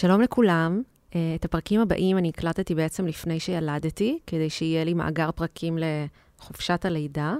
[0.00, 0.82] שלום לכולם.
[1.14, 6.84] אה, את הפרקים הבאים אני הקלטתי בעצם לפני שילדתי, כדי שיהיה לי מאגר פרקים לחופשת
[6.84, 7.34] הלידה.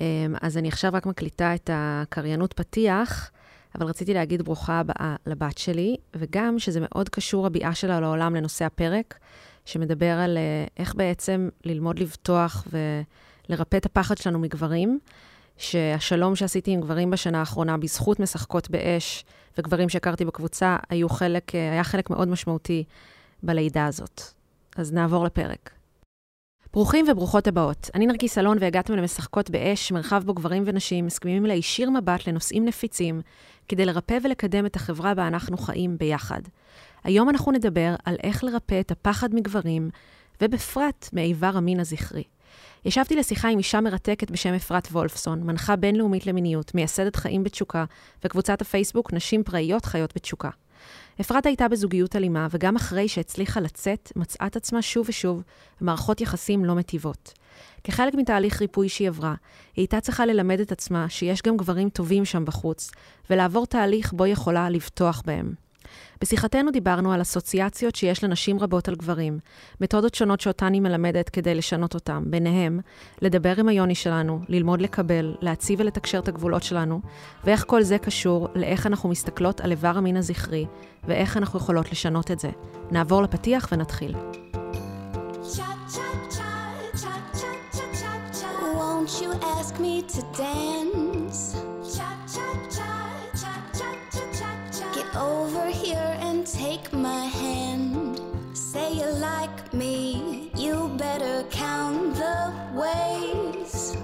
[0.00, 3.30] אה, אז אני עכשיו רק מקליטה את הקריינות פתיח,
[3.74, 8.64] אבל רציתי להגיד ברוכה הבאה לבת שלי, וגם שזה מאוד קשור הביאה שלה לעולם לנושא
[8.64, 9.18] הפרק,
[9.64, 14.98] שמדבר על אה, איך בעצם ללמוד לבטוח ולרפא את הפחד שלנו מגברים.
[15.60, 19.24] שהשלום שעשיתי עם גברים בשנה האחרונה, בזכות משחקות באש
[19.58, 22.84] וגברים שהכרתי בקבוצה, היו חלק, היה חלק מאוד משמעותי
[23.42, 24.22] בלידה הזאת.
[24.76, 25.70] אז נעבור לפרק.
[26.72, 27.90] ברוכים וברוכות הבאות.
[27.94, 33.20] אני נרקיס אלון והגעתם למשחקות באש, מרחב בו גברים ונשים מסכימים להישיר מבט לנושאים נפיצים,
[33.68, 36.40] כדי לרפא ולקדם את החברה בה אנחנו חיים ביחד.
[37.04, 39.90] היום אנחנו נדבר על איך לרפא את הפחד מגברים,
[40.40, 42.24] ובפרט מאיבר המין הזכרי.
[42.84, 47.84] ישבתי לשיחה עם אישה מרתקת בשם אפרת וולפסון, מנחה בינלאומית למיניות, מייסדת חיים בתשוקה,
[48.24, 50.50] וקבוצת הפייסבוק נשים פראיות חיות בתשוקה.
[51.20, 55.42] אפרת הייתה בזוגיות אלימה, וגם אחרי שהצליחה לצאת, מצאה את עצמה שוב ושוב
[55.80, 57.32] במערכות יחסים לא מטיבות.
[57.84, 59.34] כחלק מתהליך ריפוי שהיא עברה,
[59.76, 62.90] היא הייתה צריכה ללמד את עצמה שיש גם גברים טובים שם בחוץ,
[63.30, 65.54] ולעבור תהליך בו יכולה לבטוח בהם.
[66.20, 69.38] בשיחתנו דיברנו על אסוציאציות שיש לנשים רבות על גברים,
[69.80, 72.80] מתודות שונות שאותן היא מלמדת כדי לשנות אותם, ביניהם,
[73.22, 77.00] לדבר עם היוני שלנו, ללמוד לקבל, להציב ולתקשר את הגבולות שלנו,
[77.44, 80.66] ואיך כל זה קשור לאיך אנחנו מסתכלות על איבר המין הזכרי,
[81.04, 82.50] ואיך אנחנו יכולות לשנות את זה.
[82.90, 84.14] נעבור לפתיח ונתחיל.
[88.80, 91.69] Won't you ask me to dance?
[95.16, 98.20] Over here and take my hand.
[98.54, 102.38] Say you like me, you better count the
[102.82, 103.96] ways.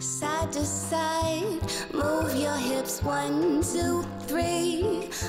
[0.00, 4.84] Side to side, move your hips one, two, three.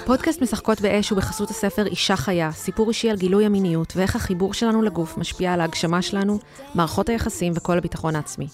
[0.05, 4.53] פודקאסט משחקות באש הוא בחסות הספר אישה חיה, סיפור אישי על גילוי המיניות ואיך החיבור
[4.53, 6.39] שלנו לגוף משפיע על ההגשמה שלנו,
[6.75, 8.47] מערכות היחסים וכל הביטחון העצמי.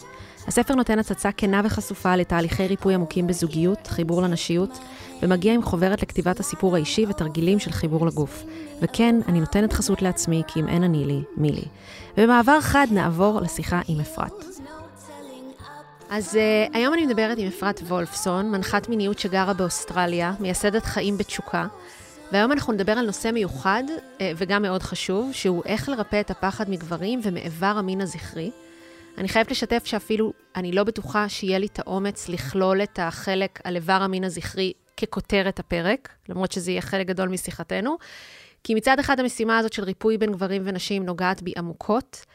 [0.47, 4.79] הספר נותן הצצה כנה וחשופה לתהליכי ריפוי עמוקים בזוגיות, חיבור לנשיות,
[5.21, 8.43] ומגיע עם חוברת לכתיבת הסיפור האישי ותרגילים של חיבור לגוף.
[8.81, 11.63] וכן, אני נותנת חסות לעצמי, כי אם אין אני לי, מי לי.
[12.17, 14.45] ובמעבר חד נעבור לשיחה עם אפרת.
[16.09, 21.67] אז uh, היום אני מדברת עם אפרת וולפסון, מנחת מיניות שגרה באוסטרליה, מייסדת חיים בתשוקה.
[22.31, 26.69] והיום אנחנו נדבר על נושא מיוחד uh, וגם מאוד חשוב, שהוא איך לרפא את הפחד
[26.69, 28.51] מגברים ומאיבר המין הזכרי.
[29.17, 33.75] אני חייבת לשתף שאפילו אני לא בטוחה שיהיה לי את האומץ לכלול את החלק על
[33.75, 37.97] איבר המין הזכרי ככותרת הפרק, למרות שזה יהיה חלק גדול משיחתנו.
[38.63, 42.25] כי מצד אחד המשימה הזאת של ריפוי בין גברים ונשים נוגעת בי עמוקות,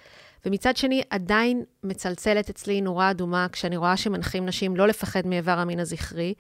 [0.46, 5.80] ומצד שני עדיין מצלצלת אצלי נורה אדומה כשאני רואה שמנחים נשים לא לפחד מאיבר המין
[5.80, 6.34] הזכרי.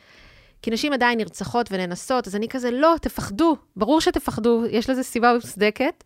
[0.62, 5.34] כי נשים עדיין נרצחות וננסות, אז אני כזה, לא, תפחדו, ברור שתפחדו, יש לזה סיבה
[5.34, 6.04] מוצדקת.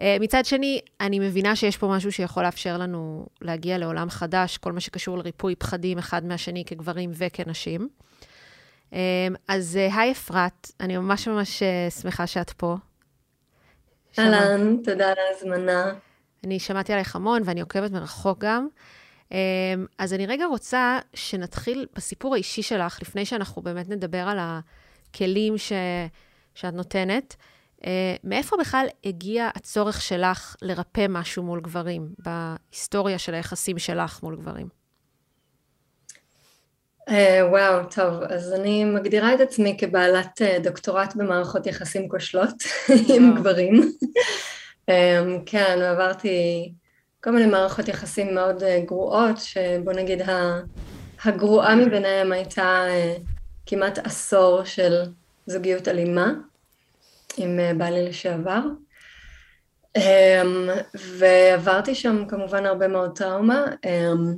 [0.00, 4.72] אה, מצד שני, אני מבינה שיש פה משהו שיכול לאפשר לנו להגיע לעולם חדש, כל
[4.72, 7.88] מה שקשור לריפוי פחדים אחד מהשני כגברים וכנשים.
[8.92, 8.98] אה,
[9.48, 11.62] אז אה, היי אפרת, אני ממש ממש
[12.00, 12.76] שמחה שאת פה.
[14.18, 15.92] אהלן, תודה על ההזמנה.
[16.44, 18.68] אני שמעתי עלייך המון ואני עוקבת מרחוק גם.
[19.98, 25.72] אז אני רגע רוצה שנתחיל בסיפור האישי שלך, לפני שאנחנו באמת נדבר על הכלים ש...
[26.54, 27.36] שאת נותנת.
[27.82, 27.84] Uh,
[28.24, 34.68] מאיפה בכלל הגיע הצורך שלך לרפא משהו מול גברים, בהיסטוריה של היחסים שלך מול גברים?
[37.08, 37.12] Uh,
[37.50, 42.54] וואו, טוב, אז אני מגדירה את עצמי כבעלת uh, דוקטורט במערכות יחסים כושלות
[43.14, 43.92] עם גברים.
[45.46, 46.72] כן, עברתי
[47.20, 50.22] כל מיני מערכות יחסים מאוד גרועות, שבוא נגיד
[51.24, 52.84] הגרועה מביניהם הייתה
[53.66, 55.02] כמעט עשור של
[55.46, 56.32] זוגיות אלימה.
[57.36, 58.60] עם אה, בעלי לשעבר.
[59.96, 64.34] אמ, ועברתי שם כמובן הרבה מאוד טראומה, אמ,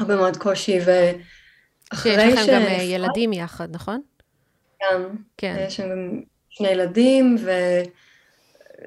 [0.00, 2.20] הרבה מאוד קושי, ואחרי ש...
[2.20, 4.00] שיש לכם גם אה, ילדים יחד, נכון?
[4.82, 5.56] גם, כן.
[5.66, 7.36] יש שם גם שני ילדים,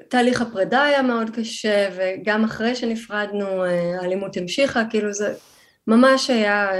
[0.06, 5.34] ותהליך הפרידה היה מאוד קשה, וגם אחרי שנפרדנו אה, האלימות המשיכה, כאילו זה
[5.86, 6.70] ממש היה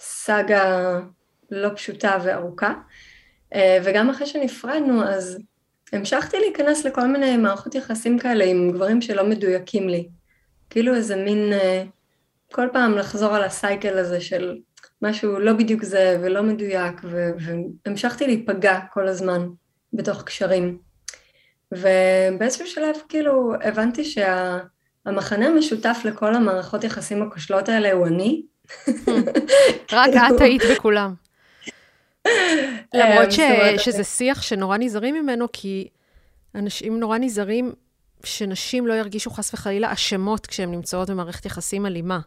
[0.00, 0.98] סאגה
[1.50, 2.74] לא פשוטה וארוכה.
[3.84, 5.38] וגם אחרי שנפרדנו, אז
[5.92, 10.08] המשכתי להיכנס לכל מיני מערכות יחסים כאלה עם גברים שלא מדויקים לי.
[10.70, 11.84] כאילו איזה מין, אה,
[12.52, 14.58] כל פעם לחזור על הסייקל הזה של
[15.02, 17.00] משהו לא בדיוק זה ולא מדויק,
[17.86, 19.48] והמשכתי להיפגע כל הזמן
[19.92, 20.78] בתוך קשרים.
[21.72, 28.42] ובאיזשהו שלב כאילו הבנתי שהמחנה שה, המשותף לכל המערכות יחסים הכושלות האלה הוא אני.
[29.92, 31.14] רק את היית בכולם.
[32.94, 33.40] למרות ש...
[33.78, 35.88] שזה שיח שנורא נזהרים ממנו, כי
[36.54, 37.72] אנשים נורא נזהרים
[38.24, 42.20] שנשים לא ירגישו חס וחלילה אשמות כשהן נמצאות במערכת יחסים אלימה.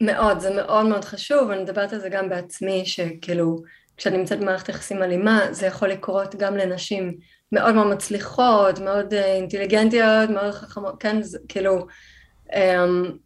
[0.00, 3.62] מאוד, זה מאוד מאוד חשוב, אני מדברת על זה גם בעצמי, שכאילו,
[3.96, 7.14] כשאני נמצאת במערכת יחסים אלימה, זה יכול לקרות גם לנשים
[7.52, 11.86] מאוד מאוד מצליחות, מאוד אה, אינטליגנטיות, מאוד חכמות, כן, זה כאילו,
[12.54, 13.16] אמ,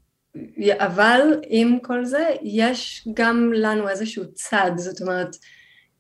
[0.79, 5.37] אבל עם כל זה, יש גם לנו איזשהו צד, זאת אומרת,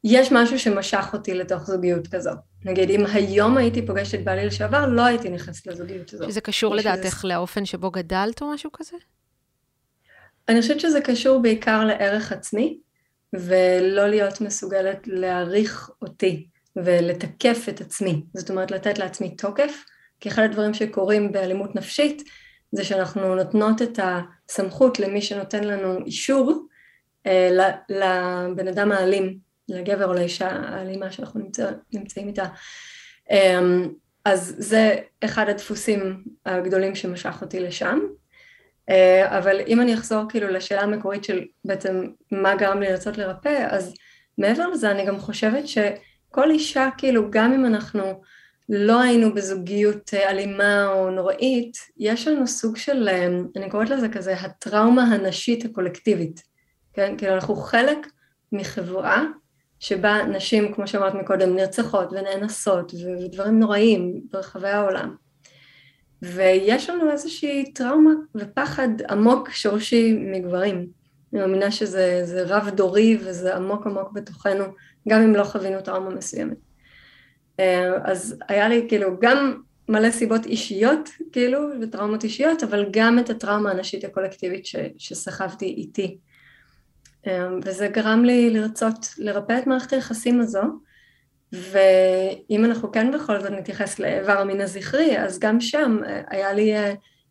[0.04, 2.30] יש משהו שמשך אותי לתוך זוגיות כזו.
[2.64, 6.30] נגיד, אם היום הייתי פוגשת את בעלי לשעבר, לא הייתי נכנסת לזוגיות הזו.
[6.30, 7.28] שזה קשור לדעתך שזה...
[7.28, 8.96] לאופן שבו גדלת או משהו כזה?
[10.48, 12.78] אני חושבת שזה קשור בעיקר לערך עצמי,
[13.32, 18.22] ולא להיות מסוגלת להעריך אותי ולתקף את עצמי.
[18.34, 19.84] זאת אומרת, לתת לעצמי תוקף,
[20.20, 22.22] כי אחד הדברים שקורים באלימות נפשית,
[22.72, 26.66] זה שאנחנו נותנות את הסמכות למי שנותן לנו אישור,
[27.26, 27.50] אה,
[27.88, 29.38] לבן אדם האלים,
[29.68, 32.44] לגבר או לאישה האלימה שאנחנו נמצא, נמצאים איתה.
[33.30, 33.60] אה,
[34.24, 37.98] אז זה אחד הדפוסים הגדולים שמשך אותי לשם.
[38.88, 43.66] אה, אבל אם אני אחזור כאילו לשאלה המקורית של בעצם מה גרם לי לרצות לרפא,
[43.70, 43.94] אז
[44.38, 48.22] מעבר לזה אני גם חושבת שכל אישה, כאילו גם אם אנחנו
[48.72, 54.08] לא היינו בזוגיות אה, אלימה או נוראית, יש לנו סוג של, אה, אני קוראת לזה
[54.08, 56.42] כזה, הטראומה הנשית הקולקטיבית,
[56.92, 57.14] כן?
[57.18, 58.06] כאילו אנחנו חלק
[58.52, 59.24] מחברה
[59.80, 65.14] שבה נשים, כמו שאמרת מקודם, נרצחות ונאנסות ודברים נוראים ברחבי העולם.
[66.22, 70.86] ויש לנו איזושהי טראומה ופחד עמוק שורשי מגברים.
[71.32, 74.64] אני מאמינה שזה רב דורי וזה עמוק עמוק בתוכנו,
[75.08, 76.69] גם אם לא חווינו טראומה מסוימת.
[77.60, 83.30] אה, אז היה לי כאילו גם מלא סיבות אישיות, כאילו, וטראומות אישיות, אבל גם את
[83.30, 86.18] הטראומה הנשית הקולקטיבית ש, שסחבתי איתי.
[87.26, 90.62] אה, וזה גרם לי לרצות לרפא את מערכת היחסים הזו,
[91.52, 96.72] ואם אנחנו כן בכל זאת נתייחס לאיבר המין הזכרי, אז גם שם אה, היה לי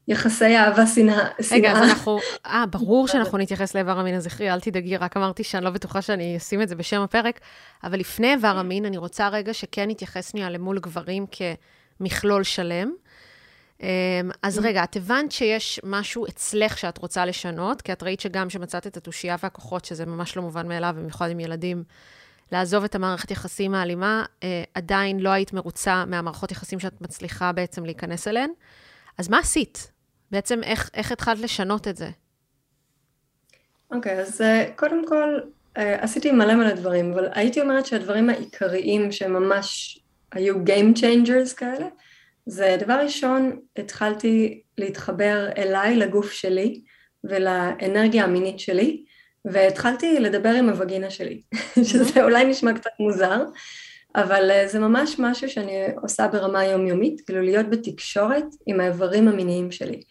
[0.10, 1.28] יחסי אהבה שנאה.
[1.52, 5.66] רגע, אז אנחנו, אה, ברור שאנחנו נתייחס לאיבר המין הזכרי, אל תדאגי, רק אמרתי שאני
[5.66, 7.40] לא בטוחה שאני אשים את זה בשם הפרק,
[7.84, 11.26] אבל לפני איבר המין, אני רוצה רגע שכן נתייחס שנייה למול גברים
[12.00, 12.92] כמכלול שלם.
[13.82, 13.88] אמ,
[14.42, 14.62] אז mm-hmm.
[14.62, 18.98] רגע, את הבנת שיש משהו אצלך שאת רוצה לשנות, כי את ראית שגם כשמצאת את
[18.98, 21.84] התושייה והכוחות, שזה ממש לא מובן מאליו, במיוחד עם ילדים,
[22.52, 27.86] לעזוב את המערכת יחסים האלימה, אה, עדיין לא היית מרוצה מהמערכות יחסים שאת מצליחה בעצם
[27.86, 28.50] להיכנס אליהן.
[29.18, 29.92] אז מה עשית?
[30.32, 32.10] בעצם איך, איך התחלת לשנות את זה?
[33.92, 35.40] אוקיי, okay, אז uh, קודם כל
[35.78, 40.00] uh, עשיתי מלא מלא דברים, אבל הייתי אומרת שהדברים העיקריים שממש
[40.32, 41.88] היו Game Changers כאלה,
[42.46, 46.82] זה דבר ראשון, התחלתי להתחבר אליי, לגוף שלי
[47.24, 49.04] ולאנרגיה המינית שלי,
[49.46, 51.42] והתחלתי לדבר עם הווגינה שלי,
[51.90, 53.44] שזה אולי נשמע קצת מוזר,
[54.16, 59.72] אבל uh, זה ממש משהו שאני עושה ברמה יומיומית, כאילו להיות בתקשורת עם האיברים המיניים
[59.72, 60.02] שלי.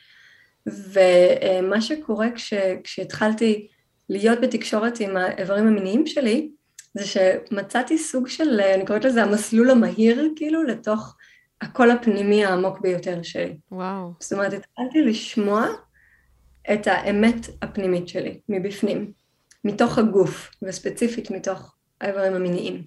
[0.69, 2.55] ומה שקורה כש,
[2.85, 3.69] כשהתחלתי
[4.09, 6.49] להיות בתקשורת עם האיברים המיניים שלי,
[6.95, 11.17] זה שמצאתי סוג של, אני קוראת לזה המסלול המהיר, כאילו, לתוך
[11.61, 13.57] הקול הפנימי העמוק ביותר שלי.
[13.73, 14.13] וואו.
[14.21, 15.67] זאת אומרת, התחלתי לשמוע
[16.73, 19.13] את האמת הפנימית שלי, מבפנים,
[19.65, 22.83] מתוך הגוף, וספציפית מתוך האיברים המיניים.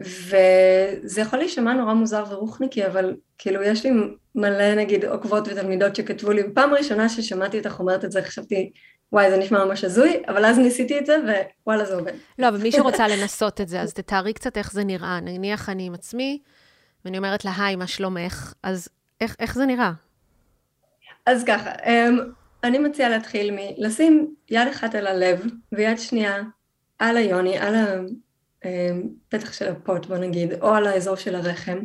[0.00, 3.90] וזה יכול להישמע נורא מוזר ורוחניקי, אבל כאילו יש לי
[4.34, 8.70] מלא נגיד עוקבות ותלמידות שכתבו לי, פעם ראשונה ששמעתי אותך אומרת את זה, חשבתי,
[9.12, 11.18] וואי, זה נשמע ממש הזוי, אבל אז ניסיתי את זה,
[11.66, 12.12] ווואלה, זה עובד.
[12.38, 15.20] לא, אבל מי שרוצה לנסות את זה, אז תתארי קצת איך זה נראה.
[15.20, 16.38] נניח אני עם עצמי,
[17.04, 18.52] ואני אומרת לה, היי, מה שלומך?
[18.62, 18.88] אז
[19.20, 19.92] איך, איך זה נראה?
[21.26, 22.18] אז ככה, אמ,
[22.64, 26.42] אני מציעה להתחיל מלשים יד אחת על הלב, ויד שנייה
[26.98, 27.74] על היוני, על
[28.64, 31.78] הפתח של הפוט, בוא נגיד, או על האזור של הרחם.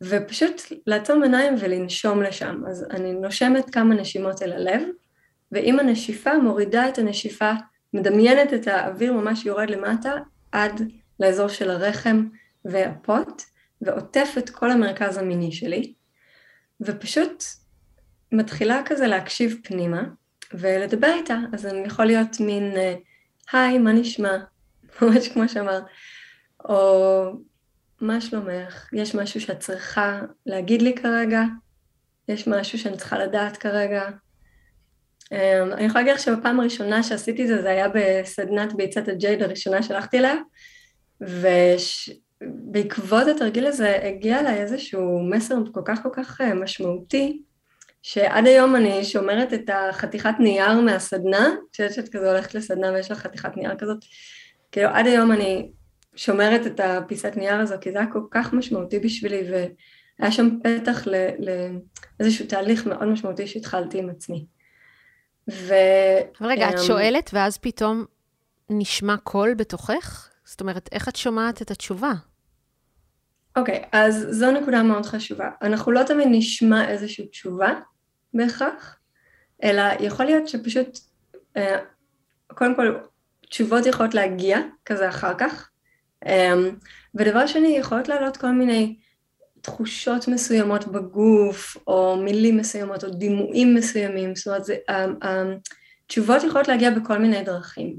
[0.00, 2.62] ופשוט לעצום עיניים ולנשום לשם.
[2.68, 4.82] אז אני נושמת כמה נשימות אל הלב,
[5.52, 7.52] ועם הנשיפה מורידה את הנשיפה,
[7.94, 10.12] מדמיינת את האוויר ממש יורד למטה
[10.52, 10.82] עד
[11.20, 12.26] לאזור של הרחם
[12.64, 13.42] והפוט,
[13.80, 15.92] ועוטף את כל המרכז המיני שלי,
[16.80, 17.44] ופשוט
[18.32, 20.02] מתחילה כזה להקשיב פנימה
[20.54, 21.38] ולדבר איתה.
[21.52, 22.94] אז אני יכול להיות מין, אה,
[23.52, 24.38] היי, מה נשמע?
[25.02, 25.84] ממש כמו שאמרת.
[26.64, 27.32] או
[28.00, 28.88] מה שלומך?
[28.92, 31.42] יש משהו שאת צריכה להגיד לי כרגע?
[32.28, 34.08] יש משהו שאני צריכה לדעת כרגע?
[35.24, 39.42] Um, אני יכולה להגיד לך שבפעם הראשונה שעשיתי את זה, זה היה בסדנת ביצת הג'ייד
[39.42, 40.34] הראשונה שהלכתי אליה,
[42.40, 47.42] ובעקבות התרגיל הזה הגיע אליי איזשהו מסר כל כך כל כך אה, משמעותי,
[48.02, 51.54] שעד היום אני שומרת את החתיכת נייר מהסדנה,
[51.98, 53.98] את כזה הולכת לסדנה ויש לך חתיכת נייר כזאת,
[54.72, 55.70] כאילו עד היום אני
[56.16, 61.06] שומרת את הפיסת נייר הזו, כי זה היה כל כך משמעותי בשבילי, והיה שם פתח
[62.18, 64.46] לאיזשהו תהליך מאוד משמעותי שהתחלתי עם עצמי.
[65.50, 65.74] ו...
[66.40, 68.04] אבל רגע, את אמ, שואלת, ואז פתאום
[68.70, 70.28] נשמע קול בתוכך?
[70.44, 72.12] זאת אומרת, איך את שומעת את התשובה?
[73.56, 75.50] אוקיי, okay, אז זו נקודה מאוד חשובה.
[75.62, 77.74] אנחנו לא תמיד נשמע איזושהי תשובה
[78.34, 78.98] בהכרח,
[79.62, 80.98] אלא יכול להיות שפשוט,
[81.56, 81.78] אה,
[82.54, 82.96] קודם כל,
[83.50, 85.70] תשובות יכולות להגיע כזה אחר כך,
[86.26, 86.54] אה,
[87.14, 88.96] ודבר שני, יכולות לעלות כל מיני
[89.60, 94.76] תחושות מסוימות בגוף, או מילים מסוימות, או דימויים מסוימים, זאת אומרת, זה,
[95.22, 97.96] התשובות יכולות להגיע בכל מיני דרכים.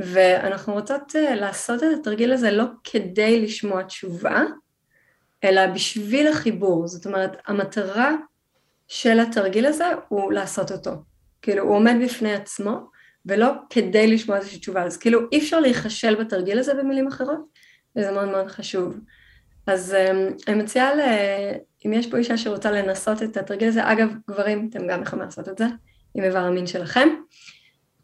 [0.00, 4.42] ואנחנו רוצות אה, לעשות את התרגיל הזה לא כדי לשמוע תשובה,
[5.44, 6.88] אלא בשביל החיבור.
[6.88, 8.14] זאת אומרת, המטרה
[8.88, 10.90] של התרגיל הזה הוא לעשות אותו.
[11.42, 12.90] כאילו, הוא עומד בפני עצמו,
[13.26, 14.82] ולא כדי לשמוע איזושהי תשובה.
[14.82, 17.40] אז כאילו, אי אפשר להיכשל בתרגיל הזה במילים אחרות,
[17.96, 18.98] וזה מאוד מאוד חשוב.
[19.66, 21.00] אז אה, אני מציעה, ל...
[21.86, 25.48] אם יש פה אישה שרוצה לנסות את התרגיל הזה, אגב, גברים, אתם גם יכולים לעשות
[25.48, 25.64] את זה,
[26.14, 27.08] עם איבר המין שלכם.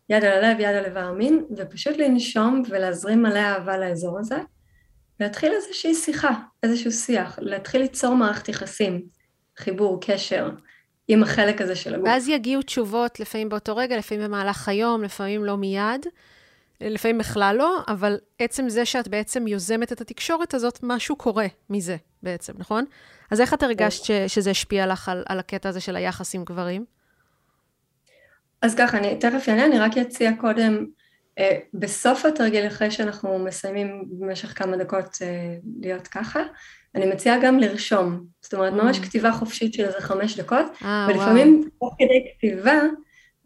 [0.08, 4.36] יד על הלב, יד על איבר המין, ופשוט לנשום ולהזרים מלא אהבה לאזור הזה,
[5.20, 6.30] ולהתחיל איזושהי שיחה,
[6.62, 9.02] איזשהו שיח, להתחיל ליצור מערכת יחסים,
[9.58, 10.50] חיבור, קשר,
[11.08, 12.08] עם החלק הזה של הגוף.
[12.08, 16.06] ואז יגיעו תשובות, לפעמים באותו רגע, לפעמים במהלך היום, לפעמים לא מיד,
[16.80, 21.96] לפעמים בכלל לא, אבל עצם זה שאת בעצם יוזמת את התקשורת הזאת, משהו קורה מזה
[22.22, 22.84] בעצם, נכון?
[23.30, 26.44] אז איך את הרגשת ש- שזה השפיע לך על, על הקטע הזה של היחס עם
[26.44, 26.84] גברים?
[28.62, 30.86] אז ככה, אני תכף אענה, אני רק אציע קודם,
[31.38, 36.40] אה, בסוף התרגיל, אחרי שאנחנו מסיימים במשך כמה דקות אה, להיות ככה,
[36.96, 38.76] אני מציעה גם לרשום, זאת אומרת, mm.
[38.76, 42.80] ממש כתיבה חופשית של איזה חמש דקות, 아, אה, ולפעמים תוך כדי כתיבה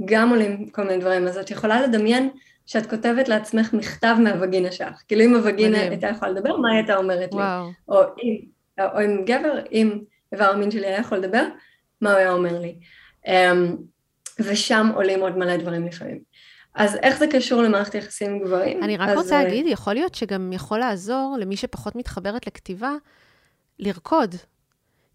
[0.05, 2.31] גם עולים כל מיני דברים, אז את יכולה לדמיין
[2.67, 7.35] שאת כותבת לעצמך מכתב מהווגינה שלך, כאילו אם הווגינה הייתה יכולה לדבר, מה הייתה אומרת
[7.35, 7.67] וואו.
[7.67, 7.73] לי?
[7.89, 8.37] או אם,
[8.95, 9.99] או אם גבר, אם
[10.33, 11.45] איבר המין שלי היה יכול לדבר,
[12.01, 12.75] מה הוא היה אומר לי?
[13.27, 13.31] Um,
[14.39, 16.19] ושם עולים עוד מלא דברים לפעמים.
[16.75, 18.83] אז איך זה קשור למערכת יחסים עם גברים?
[18.83, 19.19] אני רק אז...
[19.19, 22.93] רוצה אה, להגיד, יכול להיות שגם יכול לעזור למי שפחות מתחברת לכתיבה,
[23.81, 24.35] לרקוד.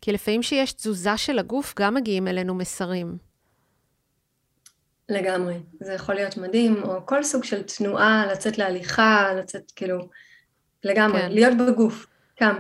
[0.02, 3.18] כי לפעמים שיש תזוזה של הגוף, גם מגיעים אלינו מסרים.
[5.10, 5.60] לגמרי.
[5.80, 9.98] זה יכול להיות מדהים, או כל סוג של תנועה, לצאת להליכה, לצאת כאילו,
[10.84, 11.32] לגמרי, כן.
[11.32, 12.08] להיות בגוף,
[12.40, 12.56] קם.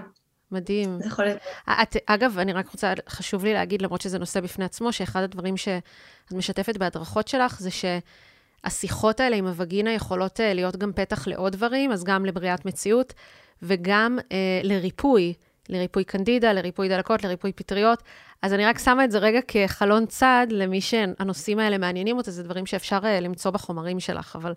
[0.52, 1.00] מדהים.
[1.00, 1.38] זה יכול להיות.
[1.82, 5.58] את, אגב, אני רק רוצה, חשוב לי להגיד, למרות שזה נושא בפני עצמו, שאחד הדברים
[5.58, 5.84] שאת
[6.32, 11.92] משתפת בהדרכות שלך, זה שהשיחות האלה עם הווגינה יכולות אה, להיות גם פתח לעוד דברים,
[11.92, 13.14] אז גם לבריאת מציאות,
[13.62, 15.34] וגם אה, לריפוי,
[15.70, 18.04] לריפוי קנדידה, לריפוי דלקות, לריפוי פטריות.
[18.42, 22.44] אז אני רק שמה את זה רגע כחלון צד למי שהנושאים האלה מעניינים אותה, זה
[22.44, 24.54] דברים שאפשר אה, למצוא בחומרים שלך, אבל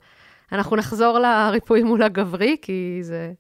[0.53, 3.33] אנחנו נחזור לריפוי מול הגברי, כי זה...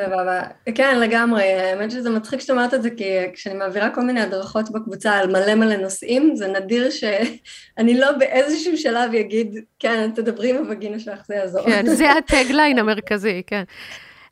[0.00, 0.42] סבבה.
[0.74, 1.42] כן, לגמרי.
[1.42, 5.26] האמת שזה מצחיק שאת אומרת את זה, כי כשאני מעבירה כל מיני הדרכות בקבוצה על
[5.26, 11.26] מלא מלא נושאים, זה נדיר שאני לא באיזשהו שלב אגיד, כן, תדברי עם הווגינה שלך,
[11.26, 11.64] זה יעזור.
[11.66, 13.62] כן, זה הטגליין המרכזי, כן.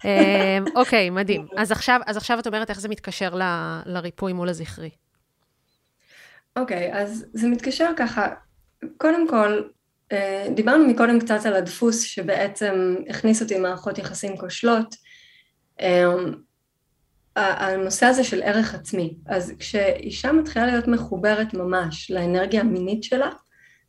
[0.05, 1.47] אמ, אוקיי, מדהים.
[1.57, 3.43] אז עכשיו, אז עכשיו את אומרת איך זה מתקשר ל,
[3.87, 4.91] לריפוי מול הזכרי.
[6.57, 8.29] אוקיי, אז זה מתקשר ככה.
[8.97, 9.63] קודם כל,
[10.13, 14.95] אה, דיברנו מקודם קצת על הדפוס שבעצם הכניס אותי מערכות יחסים כושלות.
[15.81, 16.35] אמ,
[17.37, 23.31] הנושא הזה של ערך עצמי, אז כשאישה מתחילה להיות מחוברת ממש לאנרגיה המינית שלה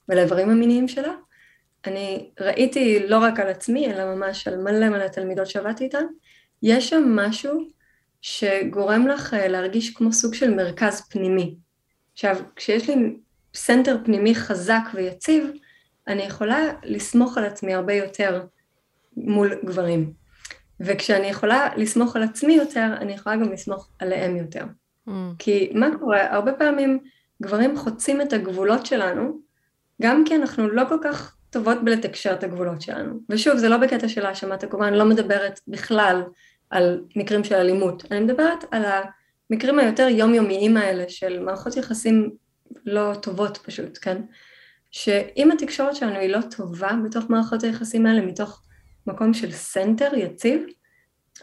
[0.10, 1.12] ולאיברים המיניים שלה,
[1.88, 6.06] אני ראיתי לא רק על עצמי, אלא ממש על מלא מלא תלמידות שעבדתי איתן,
[6.64, 7.68] יש שם משהו
[8.22, 11.56] שגורם לך אה, להרגיש כמו סוג של מרכז פנימי.
[12.14, 13.16] עכשיו, כשיש לי
[13.54, 15.52] center פנימי חזק ויציב,
[16.08, 18.46] אני יכולה לסמוך על עצמי הרבה יותר
[19.18, 20.14] מול גברים.
[20.80, 24.66] וכשאני יכולה לסמוך על עצמי יותר, אני יכולה גם לסמוך עליהם יותר.
[25.08, 25.12] Mm.
[25.40, 26.34] כי מה קורה?
[26.34, 27.00] הרבה פעמים
[27.42, 29.40] גברים חוצים את הגבולות שלנו,
[30.02, 33.20] גם כי אנחנו לא כל כך טובות בלתקשר את הגבולות שלנו.
[33.30, 36.24] ושוב, זה לא בקטע של האשמת הקורבן, לא מדברת בכלל
[36.70, 38.84] על מקרים של אלימות, אני מדברת על
[39.50, 42.32] המקרים היותר יומיומיים האלה של מערכות יחסים
[42.86, 44.22] לא טובות פשוט, כן?
[44.92, 48.64] שאם התקשורת שלנו היא לא טובה בתוך מערכות היחסים האלה, מתוך
[49.08, 50.66] מקום של center יציב,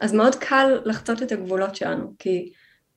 [0.01, 2.53] אז מאוד קל לחצות את הגבולות שלנו, כי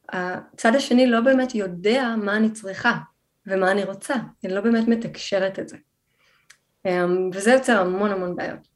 [0.09, 2.97] הצד השני לא באמת יודע מה אני צריכה
[3.47, 5.77] ומה אני רוצה, אני לא באמת מתקשרת את זה.
[6.85, 8.67] אמ, וזה יוצר המון המון בעיות.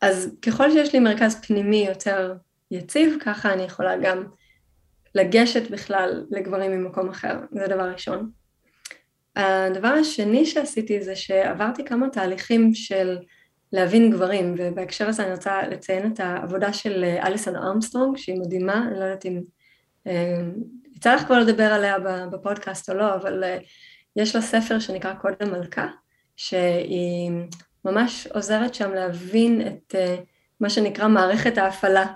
[0.00, 2.34] אז ככל שיש לי מרכז פנימי יותר
[2.70, 4.24] יציב, ככה אני יכולה גם
[5.14, 8.30] לגשת בכלל לגברים ממקום אחר, זה דבר ראשון.
[9.36, 13.18] הדבר השני שעשיתי זה שעברתי כמה תהליכים של
[13.72, 19.00] להבין גברים, ובהקשר הזה אני רוצה לציין את העבודה של אליסון ארמסטרונג, שהיא מדהימה, אני
[19.00, 19.40] לא יודעת אם
[20.96, 21.96] יצא לך כבר לדבר עליה
[22.32, 23.44] בפודקאסט או לא, אבל
[24.16, 25.86] יש לה ספר שנקרא קוד המלכה,
[26.36, 27.30] שהיא
[27.84, 29.94] ממש עוזרת שם להבין את
[30.60, 32.06] מה שנקרא מערכת ההפעלה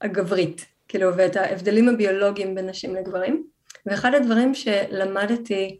[0.00, 3.46] הגברית, כאילו, ואת ההבדלים הביולוגיים בין נשים לגברים.
[3.86, 5.78] ואחד הדברים שלמדתי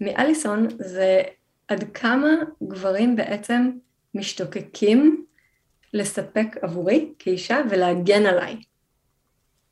[0.00, 1.22] מאליסון זה
[1.68, 2.28] עד כמה
[2.62, 3.70] גברים בעצם
[4.14, 5.24] משתוקקים
[5.94, 8.56] לספק עבורי כאישה ולהגן עליי.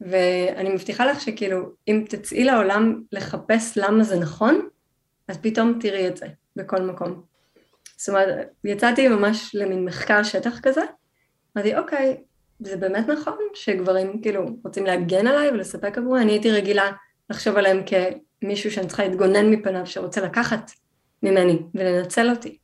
[0.01, 4.69] ואני מבטיחה לך שכאילו, אם תצאי לעולם לחפש למה זה נכון,
[5.29, 6.27] אז פתאום תראי את זה
[6.59, 7.23] בכל מקום.
[7.97, 10.81] זאת אומרת, יצאתי ממש למין מחקר שטח כזה,
[11.57, 12.17] אמרתי, אוקיי,
[12.61, 16.91] זה באמת נכון שגברים כאילו רוצים להגן עליי ולספק עבורי, אני הייתי רגילה
[17.31, 17.83] לחשוב עליהם
[18.41, 20.71] כמישהו שאני צריכה להתגונן מפניו, שרוצה לקחת
[21.23, 22.59] ממני ולנצל אותי.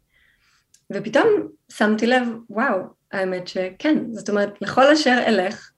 [0.93, 2.79] ופתאום שמתי לב, וואו,
[3.13, 5.71] האמת שכן, זאת אומרת, לכל אשר אלך,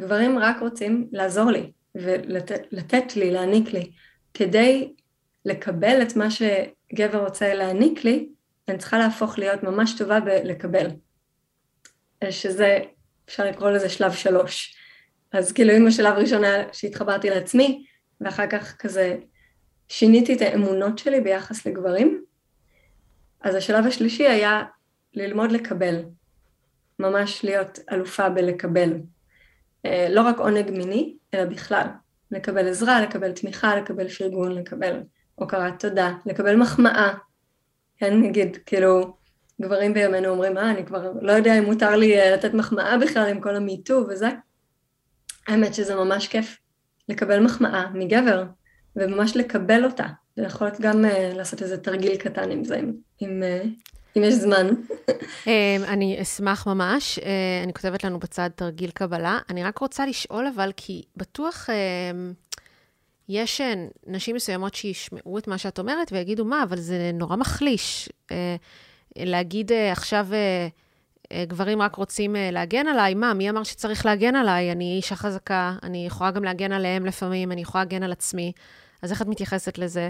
[0.00, 3.90] גברים רק רוצים לעזור לי ולתת לי, להעניק לי,
[4.34, 4.92] כדי
[5.44, 6.28] לקבל את מה
[6.92, 8.28] שגבר רוצה להעניק לי,
[8.68, 10.86] אני צריכה להפוך להיות ממש טובה בלקבל.
[12.30, 12.78] שזה,
[13.28, 14.76] אפשר לקרוא לזה שלב שלוש.
[15.32, 17.84] אז כאילו אם השלב הראשון היה שהתחברתי לעצמי,
[18.20, 19.16] ואחר כך כזה
[19.88, 22.24] שיניתי את האמונות שלי ביחס לגברים,
[23.40, 24.62] אז השלב השלישי היה
[25.14, 26.02] ללמוד לקבל,
[26.98, 28.92] ממש להיות אלופה בלקבל.
[29.86, 31.86] אה, לא רק עונג מיני, אלא בכלל.
[32.30, 35.00] לקבל עזרה, לקבל תמיכה, לקבל פרגון, לקבל
[35.40, 37.14] הוקרת תודה, לקבל מחמאה.
[37.98, 39.16] כן, נגיד, כאילו,
[39.60, 43.28] גברים בימינו אומרים, אה, אני כבר לא יודע אם מותר לי אה, לתת מחמאה בכלל
[43.30, 44.28] עם כל המיטו וזה.
[45.48, 46.58] האמת שזה ממש כיף
[47.08, 48.44] לקבל מחמאה מגבר,
[48.96, 50.06] וממש לקבל אותה.
[50.36, 52.92] זה יכול להיות גם uh, לעשות איזה תרגיל קטן עם זה, אם,
[53.22, 53.66] אם, uh,
[54.16, 54.66] אם יש זמן.
[55.46, 55.52] אמ,
[55.88, 57.18] אני אשמח ממש.
[57.64, 59.38] אני כותבת לנו בצד תרגיל קבלה.
[59.50, 62.49] אני רק רוצה לשאול אבל, כי בטוח uh,
[63.30, 63.60] יש
[64.06, 68.08] נשים מסוימות שישמעו את מה שאת אומרת ויגידו, מה, אבל זה נורא מחליש.
[68.32, 68.34] Uh,
[69.16, 70.26] להגיד uh, עכשיו...
[71.46, 74.72] גברים רק רוצים להגן עליי, מה, מי אמר שצריך להגן עליי?
[74.72, 78.52] אני אישה חזקה, אני יכולה גם להגן עליהם לפעמים, אני יכולה להגן על עצמי.
[79.02, 80.08] אז איך את מתייחסת לזה?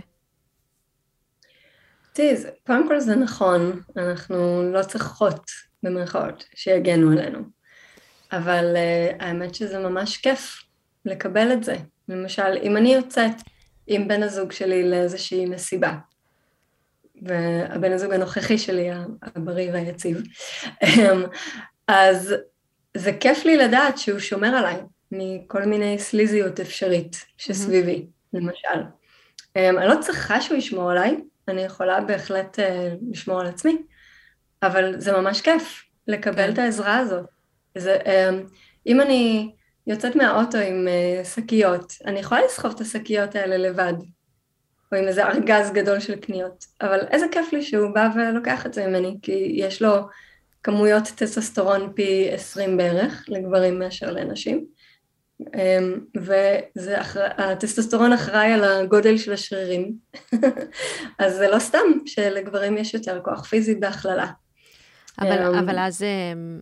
[2.12, 2.34] תראי,
[2.66, 5.50] קודם כל זה נכון, אנחנו לא צריכות,
[5.82, 7.38] במרכאות, שיגנו עלינו.
[8.32, 10.62] אבל uh, האמת שזה ממש כיף
[11.04, 11.76] לקבל את זה.
[12.10, 13.32] למשל, אם אני יוצאת
[13.86, 15.92] עם בן הזוג שלי לאיזושהי מסיבה,
[17.22, 18.88] והבן הזוג הנוכחי שלי,
[19.22, 20.22] הבריא והיציב,
[20.82, 21.22] אמ,
[21.88, 22.34] אז
[22.96, 24.76] זה כיף לי לדעת שהוא שומר עליי
[25.12, 28.38] מכל מיני סליזיות אפשרית שסביבי, mm-hmm.
[28.38, 28.82] למשל.
[29.56, 31.16] אמ, אני לא צריכה שהוא ישמור עליי,
[31.48, 32.62] אני יכולה בהחלט uh,
[33.10, 33.76] לשמור על עצמי,
[34.62, 36.52] אבל זה ממש כיף לקבל כן.
[36.52, 37.26] את העזרה הזאת.
[37.78, 38.50] זה, um,
[38.86, 39.50] אם אני
[39.90, 43.94] יוצאת מהאוטו עם uh, שקיות, אני יכולה לסחוב את השקיות האלה לבד,
[44.92, 48.74] או עם איזה ארגז גדול של קניות, אבל איזה כיף לי שהוא בא ולוקח את
[48.74, 49.92] זה ממני, כי יש לו
[50.62, 54.66] כמויות טסטוסטרון פי 20 בערך לגברים מאשר לנשים.
[55.54, 59.94] אמ, והטסטוסטרון אחראי על הגודל של השרירים,
[61.18, 64.26] אז זה לא סתם שלגברים יש יותר כוח פיזי בהכללה.
[65.20, 66.60] אבל, אמ, אבל אז, אמ,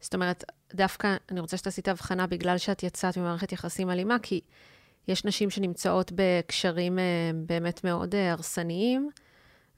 [0.00, 4.40] זאת אומרת, דווקא אני רוצה שתעשי את ההבחנה בגלל שאת יצאת ממערכת יחסים אלימה, כי
[5.08, 6.98] יש נשים שנמצאות בקשרים
[7.46, 9.10] באמת מאוד אה, הרסניים,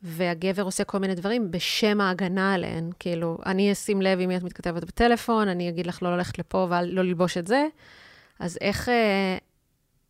[0.03, 2.91] והגבר עושה כל מיני דברים בשם ההגנה עליהן.
[2.99, 7.03] כאילו, אני אשים לב אם את מתכתבת בטלפון, אני אגיד לך לא ללכת לפה ולא
[7.03, 7.67] ללבוש את זה.
[8.39, 8.89] אז איך...
[8.89, 9.37] אה,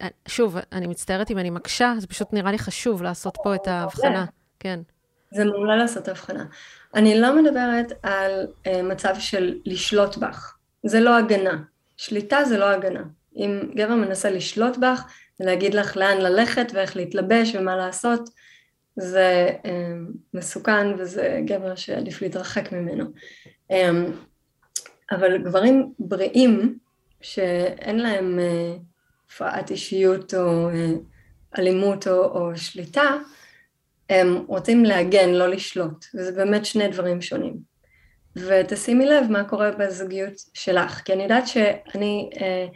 [0.03, 3.69] אה, שוב, אני מצטערת אם אני מקשה, זה פשוט נראה לי חשוב לעשות פה את
[3.69, 4.25] ההבחנה.
[4.61, 4.81] כן.
[5.31, 6.45] זה מעולה לעשות הבחנה.
[6.95, 10.57] אני לא מדברת על uh, מצב של לשלוט בך.
[10.83, 11.63] זה לא הגנה.
[11.97, 13.03] שליטה זה לא הגנה.
[13.37, 15.05] אם גבר מנסה לשלוט בך
[15.41, 18.31] ולהגיד לך לאן ללכת ואיך להתלבש ומה לעשות,
[18.97, 19.67] זה um,
[20.35, 23.05] מסוכן וזה גבר שעדיף להתרחק ממנו.
[23.73, 23.75] Um,
[25.11, 26.79] אבל גברים בריאים
[27.21, 28.75] שאין להם אה,
[29.27, 30.93] הפרעת אישיות או אה,
[31.59, 33.17] אלימות או, או שליטה,
[34.11, 37.72] הם רוצים להגן, לא לשלוט, וזה באמת שני דברים שונים.
[38.37, 42.67] ותשימי לב מה קורה בזוגיות שלך, כי אני יודעת שאני, אה,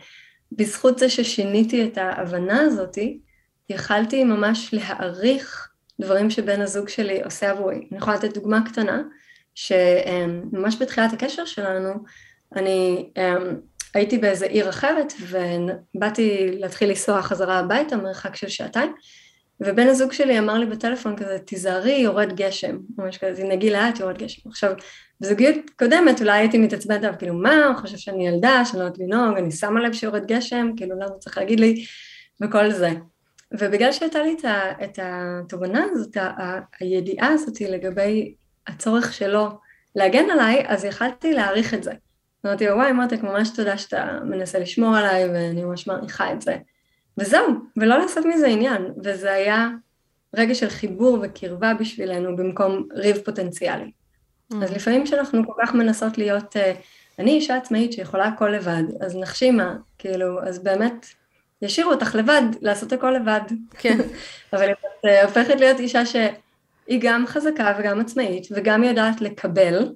[0.53, 3.21] בזכות זה ששיניתי את ההבנה הזאתי,
[3.71, 5.69] יכלתי ממש להעריך
[6.01, 7.88] דברים שבן הזוג שלי עושה עבורי.
[7.90, 9.03] אני יכולה לתת דוגמה קטנה,
[9.55, 11.90] שממש בתחילת הקשר שלנו,
[12.57, 13.11] אני
[13.95, 18.95] הייתי באיזה עיר אחרת ובאתי להתחיל לנסוע חזרה הביתה, מרחק של שעתיים,
[19.61, 24.19] ובן הזוג שלי אמר לי בטלפון כזה, תיזהרי, יורד גשם, ממש כזה, תנהגי לאט, יורד
[24.19, 24.49] גשם.
[24.49, 24.73] עכשיו,
[25.21, 28.99] בזוגיות קודמת אולי הייתי מתעצבנת עליו, כאילו, מה, הוא חושב שאני ילדה, שאני לא יודעת
[28.99, 31.85] לנהוג, אני שמה לב שיורד גשם, כאילו, למה הוא צריך להגיד לי,
[32.40, 32.90] וכל זה.
[33.53, 34.37] ובגלל שהייתה לי
[34.85, 36.16] את התובנה הזאת,
[36.81, 38.35] הידיעה הזאת לגבי
[38.66, 39.49] הצורך שלו
[39.97, 41.92] להגן עליי, אז יכלתי להעריך את זה.
[42.47, 46.57] אמרתי לו, וואי, מותק, ממש תודה שאתה מנסה לשמור עליי, ואני ממש מעריכה את זה.
[47.18, 48.83] וזהו, ולא לעשות מזה עניין.
[49.05, 49.68] וזה היה
[50.37, 53.90] רגע של חיבור וקרבה בשבילנו במקום ריב פוטנציאלי.
[54.52, 54.57] Mm.
[54.62, 56.59] אז לפעמים כשאנחנו כל כך מנסות להיות, uh,
[57.18, 61.07] אני אישה עצמאית שיכולה הכל לבד, אז נחשימה, כאילו, אז באמת,
[61.62, 63.40] ישאירו אותך לבד, לעשות הכל לבד.
[63.70, 63.98] כן.
[64.52, 64.76] אבל את
[65.07, 69.92] uh, הופכת להיות אישה שהיא גם חזקה וגם עצמאית, וגם יודעת לקבל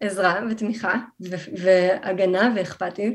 [0.00, 0.94] עזרה ותמיכה,
[1.62, 3.14] והגנה ואכפתיות,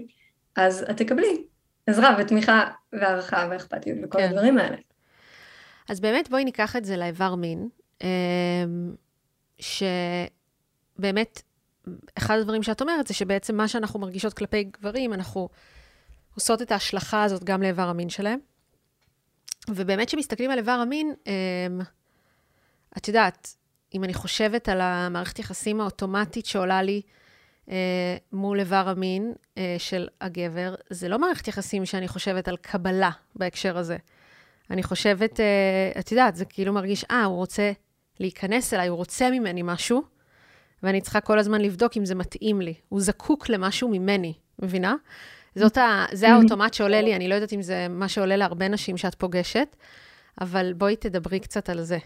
[0.55, 1.43] אז את תקבלי
[1.87, 4.29] עזרה ותמיכה והערכה ואכפתיות וכל כן.
[4.29, 4.77] הדברים האלה.
[5.89, 7.69] אז באמת בואי ניקח את זה לאיבר מין,
[8.03, 8.07] אמ,
[9.59, 11.41] שבאמת,
[12.17, 15.49] אחד הדברים שאת אומרת זה שבעצם מה שאנחנו מרגישות כלפי גברים, אנחנו
[16.35, 18.39] עושות את ההשלכה הזאת גם לאיבר המין שלהם.
[19.69, 21.81] ובאמת כשמסתכלים על איבר המין, אמ,
[22.97, 23.55] את יודעת,
[23.93, 27.01] אם אני חושבת על המערכת יחסים האוטומטית שעולה לי
[28.31, 33.77] מול איבר המין אה, של הגבר, זה לא מערכת יחסים שאני חושבת על קבלה בהקשר
[33.77, 33.97] הזה.
[34.69, 37.71] אני חושבת, אה, את יודעת, זה כאילו מרגיש, אה, הוא רוצה
[38.19, 40.01] להיכנס אליי, הוא רוצה ממני משהו,
[40.83, 42.73] ואני צריכה כל הזמן לבדוק אם זה מתאים לי.
[42.89, 44.95] הוא זקוק למשהו ממני, מבינה?
[45.55, 48.97] זאת ה, זה האוטומט שעולה לי, אני לא יודעת אם זה מה שעולה להרבה נשים
[48.97, 49.75] שאת פוגשת,
[50.41, 51.97] אבל בואי תדברי קצת על זה.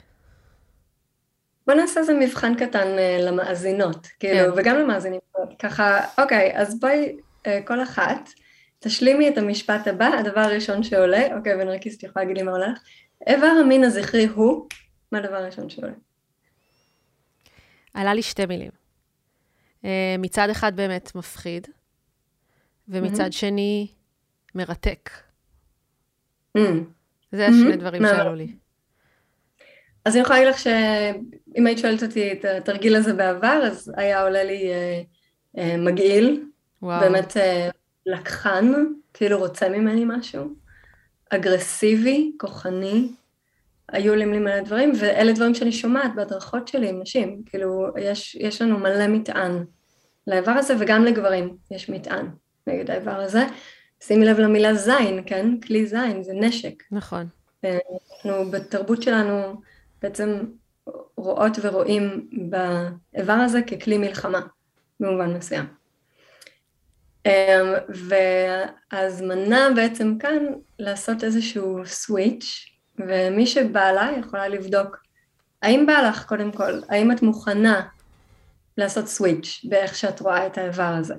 [1.67, 4.59] בוא נעשה איזה מבחן קטן uh, למאזינות, כאילו, כן.
[4.61, 5.19] וגם למאזינים.
[5.59, 8.29] ככה, אוקיי, אז בואי, uh, כל אחת,
[8.79, 12.79] תשלימי את המשפט הבא, הדבר הראשון שעולה, אוקיי, ונרקיסט יכולה להגיד לי מה עולה לך,
[13.27, 14.67] איבר המין הזכרי הוא,
[15.11, 15.93] מה הדבר הראשון שעולה?
[17.93, 18.71] עלה לי שתי מילים.
[19.83, 19.87] Uh,
[20.19, 21.67] מצד אחד באמת מפחיד,
[22.87, 23.31] ומצד mm-hmm.
[23.31, 23.87] שני,
[24.55, 25.09] מרתק.
[26.57, 26.61] Mm-hmm.
[27.31, 27.77] זה השני mm-hmm.
[27.77, 28.47] דברים שעלו לי.
[30.05, 34.21] אז אני יכולה להגיד לך שאם היית שואלת אותי את התרגיל הזה בעבר, אז היה
[34.21, 35.01] עולה לי אה,
[35.57, 36.45] אה, מגעיל,
[36.81, 36.99] וואו.
[36.99, 37.69] באמת אה,
[38.05, 38.71] לקחן,
[39.13, 40.55] כאילו רוצה ממני משהו,
[41.29, 43.11] אגרסיבי, כוחני,
[43.89, 48.61] היו לי מלא דברים, ואלה דברים שאני שומעת בהדרכות שלי עם נשים, כאילו יש, יש
[48.61, 49.65] לנו מלא מטען
[50.27, 52.29] לאיבר הזה, וגם לגברים יש מטען
[52.67, 53.45] נגד האיבר הזה.
[54.03, 55.59] שימי לב למילה זין, כן?
[55.59, 56.83] כלי זין, זה נשק.
[56.91, 57.27] נכון.
[57.63, 59.61] אנחנו בתרבות שלנו,
[60.05, 60.39] בעצם
[61.17, 64.41] רואות ורואים באיבר הזה ככלי מלחמה
[64.99, 65.65] במובן מסוים.
[67.25, 67.31] אמ,
[68.91, 70.45] וההזמנה בעצם כאן
[70.79, 72.65] לעשות איזשהו סוויץ',
[72.99, 75.03] ומי שבא לה יכולה לבדוק
[75.61, 77.87] האם בא לך קודם כל, האם את מוכנה
[78.77, 81.15] לעשות סוויץ' באיך שאת רואה את האיבר הזה.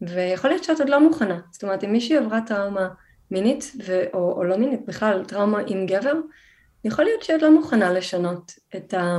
[0.00, 2.88] ויכול להיות שאת עוד לא מוכנה, זאת אומרת אם מישהי עברה טראומה
[3.30, 6.14] מינית, ו- או, או לא מינית, בכלל טראומה עם גבר,
[6.84, 9.16] יכול להיות שאת לא מוכנה לשנות את, ה,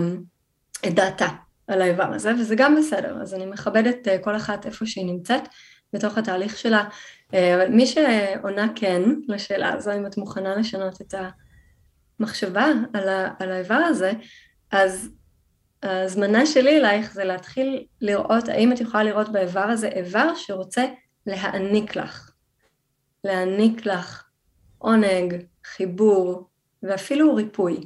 [0.88, 1.28] את דעתה
[1.67, 5.41] על האיבר הזה, וזה גם בסדר, אז אני מכבדת אה, כל אחת איפה שהיא נמצאת
[5.93, 6.84] בתוך התהליך שלה,
[7.34, 11.13] אה, אבל מי שעונה כן לשאלה הזו, אם את מוכנה לשנות את
[12.19, 14.12] המחשבה על, ה, על האיבר הזה,
[14.72, 15.10] אז
[15.84, 20.86] ההזמנה שלי אלייך זה להתחיל לראות האם את יכולה לראות באיבר הזה איבר שרוצה
[21.26, 22.32] להעניק לך,
[23.24, 24.24] להעניק לך
[24.78, 26.49] עונג, חיבור,
[26.84, 27.78] ואפילו ריפוי.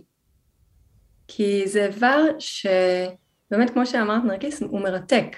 [1.28, 5.36] כי זה איבר שבאמת כמו שאמרת נרקיס הוא מרתק.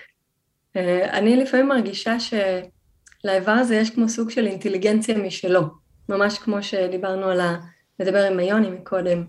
[0.76, 5.62] אה, אני לפעמים מרגישה שלאיבר הזה יש כמו סוג של אינטליגנציה משלו,
[6.10, 7.56] ממש כמו שדיברנו על ה...
[8.00, 9.26] לדבר עם היוני מקודם.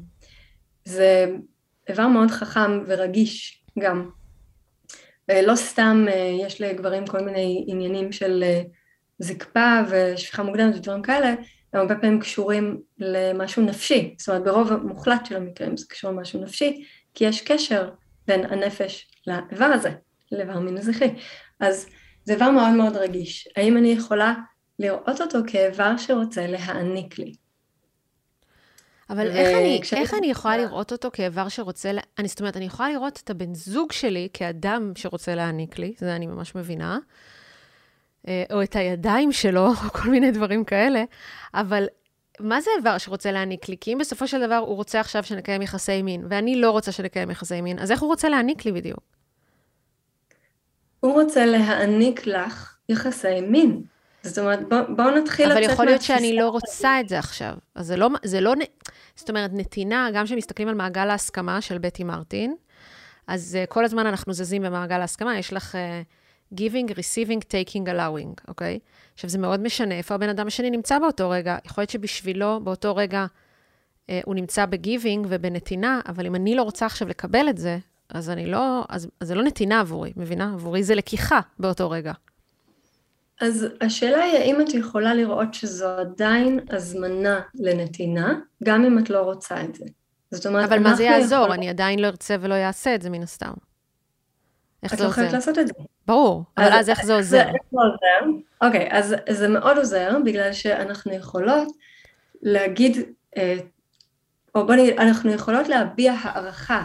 [0.85, 1.27] זה
[1.89, 4.11] איבר מאוד חכם ורגיש גם.
[5.29, 8.62] לא סתם אה, יש לגברים כל מיני עניינים של אה,
[9.19, 11.35] זקפה ושפיכה מוקדמת ודברים כאלה,
[11.77, 16.41] הם הרבה פעמים קשורים למשהו נפשי, זאת אומרת ברוב המוחלט של המקרים זה קשור למשהו
[16.41, 16.85] נפשי,
[17.15, 17.91] כי יש קשר
[18.27, 19.91] בין הנפש לאיבר הזה,
[20.33, 21.15] לאיבר מין הזכרי.
[21.61, 21.87] אז
[22.25, 23.49] זה איבר מאוד מאוד רגיש.
[23.57, 24.35] האם אני יכולה
[24.79, 27.35] לראות אותו כאיבר שרוצה להעניק לי?
[29.11, 32.89] אבל איך אני, איך אני יכולה לראות אותו כאיבר שרוצה, אני, זאת אומרת, אני יכולה
[32.91, 36.99] לראות את הבן זוג שלי כאדם שרוצה להעניק לי, זה אני ממש מבינה.
[38.29, 41.05] אה, או את הידיים שלו, או כל מיני דברים כאלה,
[41.55, 41.87] אבל
[42.41, 43.77] מה זה איבר שרוצה להעניק לי?
[43.81, 47.31] כי אם בסופו של דבר הוא רוצה עכשיו שנקיים יחסי מין, ואני לא רוצה שנקיים
[47.31, 49.01] יחסי מין, אז איך הוא רוצה להעניק לי בדיוק?
[51.01, 53.83] הוא רוצה להעניק לך יחסי מין.
[54.23, 55.57] זאת אומרת, בואו בוא נתחיל לצאת מהתפיסה.
[55.57, 57.55] אבל יכול להיות שאני לא רוצה את זה עכשיו.
[57.75, 58.55] אז זה לא, זה לא,
[59.17, 62.55] זאת אומרת, נתינה, גם כשמסתכלים על מעגל ההסכמה של בטי מרטין,
[63.27, 65.79] אז uh, כל הזמן אנחנו זזים במעגל ההסכמה, יש לך uh,
[66.55, 68.79] giving, receiving, taking, allowing, אוקיי?
[68.83, 69.15] Okay?
[69.15, 71.57] עכשיו, זה מאוד משנה איפה הבן אדם השני נמצא באותו רגע.
[71.65, 76.87] יכול להיות שבשבילו, באותו רגע, uh, הוא נמצא בגיבינג ובנתינה, אבל אם אני לא רוצה
[76.87, 77.79] עכשיו לקבל את זה,
[78.09, 80.53] אז אני לא, אז, אז זה לא נתינה עבורי, מבינה?
[80.53, 82.13] עבורי זה לקיחה באותו רגע.
[83.41, 89.21] אז השאלה היא האם את יכולה לראות שזו עדיין הזמנה לנתינה, גם אם את לא
[89.21, 89.85] רוצה את זה.
[90.31, 91.39] זאת אומרת, אבל מה זה יעזור?
[91.39, 91.53] יכול...
[91.53, 93.53] אני עדיין לא ארצה ולא אעשה את זה מן הסתם.
[94.92, 95.12] איך זה עוזר?
[95.12, 95.75] את לא חייבת לעשות את זה.
[96.07, 97.38] ברור, אבל אז איך זה עוזר?
[97.38, 98.38] איך זה עוזר?
[98.62, 101.68] אוקיי, אז זה מאוד עוזר, בגלל שאנחנו יכולות
[102.42, 102.96] להגיד,
[103.37, 103.57] אה,
[104.55, 106.85] או בוא נגיד, אנחנו יכולות להביע הערכה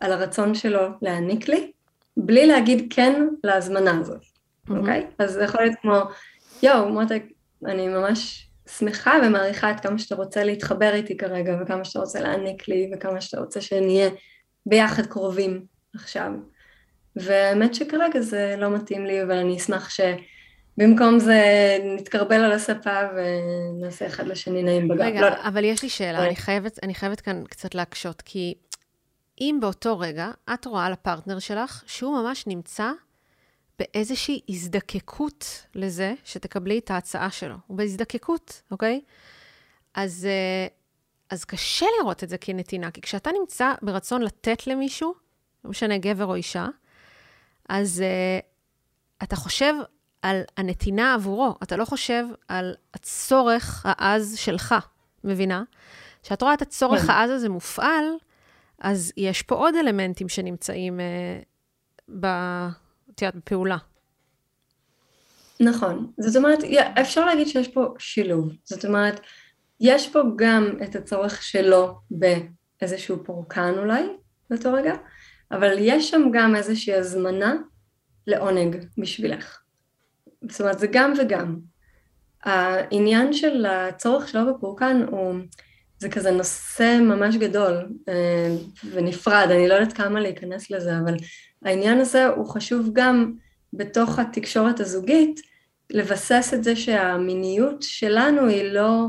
[0.00, 1.72] על הרצון שלו להעניק לי,
[2.16, 4.22] בלי להגיד כן להזמנה הזאת.
[4.70, 5.06] אוקיי?
[5.18, 6.00] אז זה יכול להיות כמו,
[6.62, 7.22] יואו, מותק,
[7.66, 8.48] אני ממש
[8.78, 13.20] שמחה ומעריכה את כמה שאתה רוצה להתחבר איתי כרגע, וכמה שאתה רוצה להעניק לי, וכמה
[13.20, 14.08] שאתה רוצה שנהיה
[14.66, 16.30] ביחד קרובים עכשיו.
[17.16, 21.42] והאמת שכרגע זה לא מתאים לי, אבל אני אשמח שבמקום זה
[21.84, 25.00] נתקרבל על הספה ונעשה אחד לשני נעים בגב.
[25.00, 28.54] רגע, לא, אבל יש לי שאלה, אני חייבת, אני חייבת כאן קצת להקשות, כי
[29.40, 32.92] אם באותו רגע את רואה לפרטנר שלך שהוא ממש נמצא
[33.78, 37.54] באיזושהי הזדקקות לזה שתקבלי את ההצעה שלו.
[37.66, 39.00] הוא בהזדקקות, אוקיי?
[39.94, 40.66] אז, אה,
[41.30, 45.14] אז קשה לראות את זה כנתינה, כי כשאתה נמצא ברצון לתת למישהו,
[45.64, 46.66] לא משנה גבר או אישה,
[47.68, 48.44] אז uh,
[49.22, 49.74] אתה חושב
[50.22, 54.74] על הנתינה עבורו, אתה לא חושב על הצורך העז שלך,
[55.24, 55.62] מבינה?
[56.22, 57.10] כשאת רואה את הצורך כן.
[57.10, 58.04] העז הזה מופעל,
[58.78, 62.12] אז יש פה עוד אלמנטים שנמצאים uh,
[63.18, 63.76] בפעולה.
[65.60, 66.12] נכון.
[66.18, 66.58] זאת אומרת,
[67.00, 68.52] אפשר להגיד שיש פה שילוב.
[68.64, 69.20] זאת אומרת,
[69.80, 74.02] יש פה גם את הצורך שלו באיזשהו פורקן אולי,
[74.50, 74.94] באותו רגע,
[75.52, 77.54] אבל יש שם גם איזושהי הזמנה
[78.26, 79.60] לעונג בשבילך.
[80.48, 81.56] זאת אומרת, זה גם וגם.
[82.42, 85.34] העניין של הצורך שלו בפורקן הוא,
[85.98, 88.56] זה כזה נושא ממש גדול אה,
[88.92, 91.14] ונפרד, אני לא יודעת כמה להיכנס לזה, אבל
[91.64, 93.32] העניין הזה הוא חשוב גם
[93.72, 95.40] בתוך התקשורת הזוגית,
[95.90, 99.06] לבסס את זה שהמיניות שלנו היא לא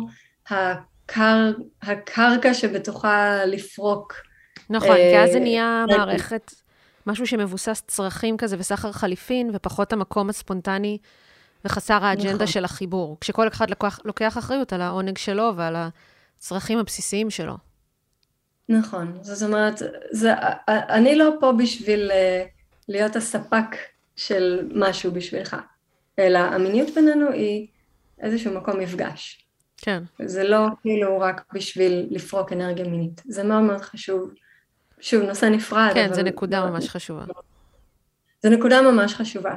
[0.49, 4.28] הקר, הקרקע שבתוכה לפרוק.
[4.69, 6.51] נכון, כי אז זה אה, נהיה מערכת,
[7.08, 10.97] משהו שמבוסס צרכים כזה וסחר חליפין, ופחות המקום הספונטני
[11.65, 12.47] וחסר האג'נדה נכון.
[12.47, 13.17] של החיבור.
[13.21, 15.75] כשכל אחד לוקח, לוקח אחריות על העונג שלו ועל
[16.38, 17.58] הצרכים הבסיסיים שלו.
[18.69, 20.34] נכון, זאת אומרת, זה,
[20.67, 22.45] אני לא פה בשביל אה,
[22.88, 23.75] להיות הספק
[24.15, 25.55] של משהו בשבילך,
[26.19, 27.67] אלא המיניות בינינו היא
[28.21, 29.45] איזשהו מקום מפגש.
[29.77, 30.03] כן.
[30.25, 34.34] זה לא כאילו רק בשביל לפרוק אנרגיה מינית, זה מאוד מאוד חשוב.
[34.99, 35.91] שוב, נושא נפרד.
[35.93, 37.23] כן, זו נקודה ממש חשובה.
[38.43, 39.53] זו נקודה ממש חשובה.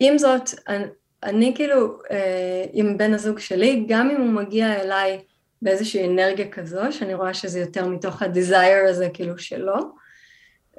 [0.00, 0.84] עם זאת, אני,
[1.22, 5.20] אני כאילו, אה, עם בן הזוג שלי, גם אם הוא מגיע אליי
[5.62, 9.74] באיזושהי אנרגיה כזו, שאני רואה שזה יותר מתוך ה-desire הזה כאילו שלו.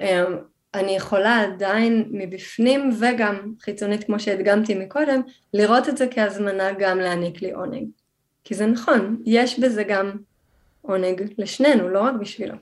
[0.00, 0.36] אמ,
[0.74, 5.20] אני יכולה עדיין מבפנים וגם חיצונית כמו שהדגמתי מקודם,
[5.54, 7.88] לראות את זה כהזמנה גם להעניק לי עונג.
[8.44, 10.12] כי זה נכון, יש בזה גם
[10.86, 12.54] עונג לשנינו, לא רק בשבילו.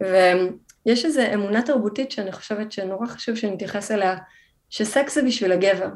[0.00, 4.16] ויש איזו אמונה תרבותית שאני חושבת שנורא חשוב שנתייחס אליה,
[4.70, 5.88] שסקס זה בשביל הגבר.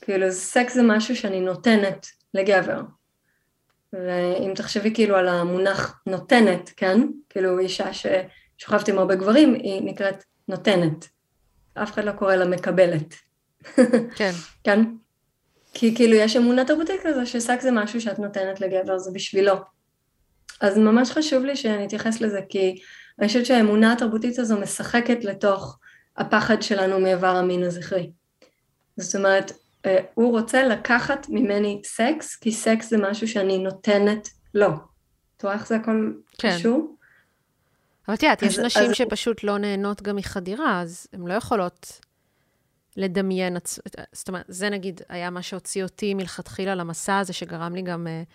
[0.00, 2.80] כאילו סקס זה משהו שאני נותנת לגבר.
[3.92, 7.00] ואם תחשבי כאילו על המונח נותנת, כן?
[7.28, 11.08] כאילו אישה ששוכבת עם הרבה גברים, היא נקראת נותנת.
[11.74, 13.14] אף אחד לא קורא לה מקבלת.
[14.16, 14.30] כן.
[14.64, 14.80] כן?
[15.74, 19.54] כי כאילו יש אמונה תרבותית כזו ששק זה משהו שאת נותנת לגבר, זה בשבילו.
[20.60, 22.78] אז ממש חשוב לי שאני אתייחס לזה, כי
[23.18, 25.78] אני חושבת שהאמונה התרבותית הזו משחקת לתוך
[26.16, 28.10] הפחד שלנו מאיבר המין הזכרי.
[28.96, 29.52] זאת אומרת,
[29.86, 34.68] אה, הוא רוצה לקחת ממני סקס, כי סקס זה משהו שאני נותנת לו.
[35.36, 36.56] את רואה איך זה הכל כן.
[36.58, 36.96] קשור?
[38.08, 38.96] אבל תראה, יש נשים אז...
[38.96, 42.00] שפשוט לא נהנות גם מחדירה, אז הן לא יכולות
[42.96, 43.56] לדמיין,
[44.12, 48.26] זאת אומרת, זה נגיד היה מה שהוציא אותי מלכתחילה למסע הזה, שגרם לי גם uh,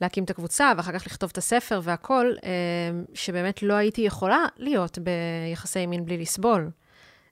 [0.00, 2.44] להקים את הקבוצה, ואחר כך לכתוב את הספר והכול, uh,
[3.14, 6.70] שבאמת לא הייתי יכולה להיות ביחסי מין בלי לסבול.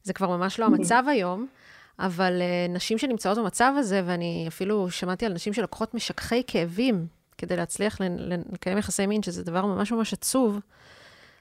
[0.02, 1.46] זה כבר ממש לא המצב היום.
[1.98, 7.06] אבל uh, נשים שנמצאות במצב הזה, ואני אפילו שמעתי על נשים שלוקחות משככי כאבים
[7.38, 8.00] כדי להצליח
[8.52, 10.60] לקיים יחסי מין, שזה דבר ממש ממש עצוב,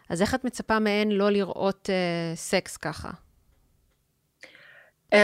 [0.10, 3.10] אז איך את מצפה מהן לא לראות uh, סקס ככה?
[5.16, 5.18] Um,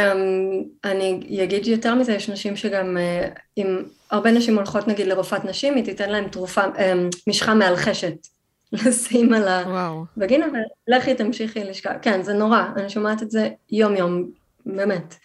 [0.84, 5.76] אני אגיד יותר מזה, יש נשים שגם, uh, אם הרבה נשים הולכות נגיד לרופאת נשים,
[5.76, 8.28] היא תיתן להן תרופה, um, משחה מאלחשת,
[8.72, 10.46] לשים על הבגינה,
[10.88, 14.32] ולכי תמשיכי לשכה, כן, זה נורא, אני שומעת את זה יום יום,
[14.66, 15.16] באמת.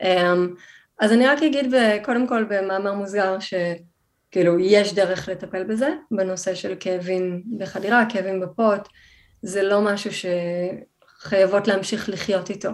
[0.00, 0.04] Um,
[1.00, 6.74] אז אני רק אגיד קודם כל במאמר מוסגר, שכאילו יש דרך לטפל בזה, בנושא של
[6.80, 8.88] כאבים בחדירה, כאבים בפוט,
[9.42, 12.70] זה לא משהו שחייבות להמשיך לחיות איתו.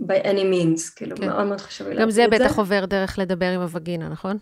[0.00, 1.26] by any means, כאילו, כן.
[1.26, 2.22] מאוד מאוד חשוב לי להגיד את זה.
[2.22, 4.38] גם זה בטח עובר דרך לדבר עם הווגינה, נכון?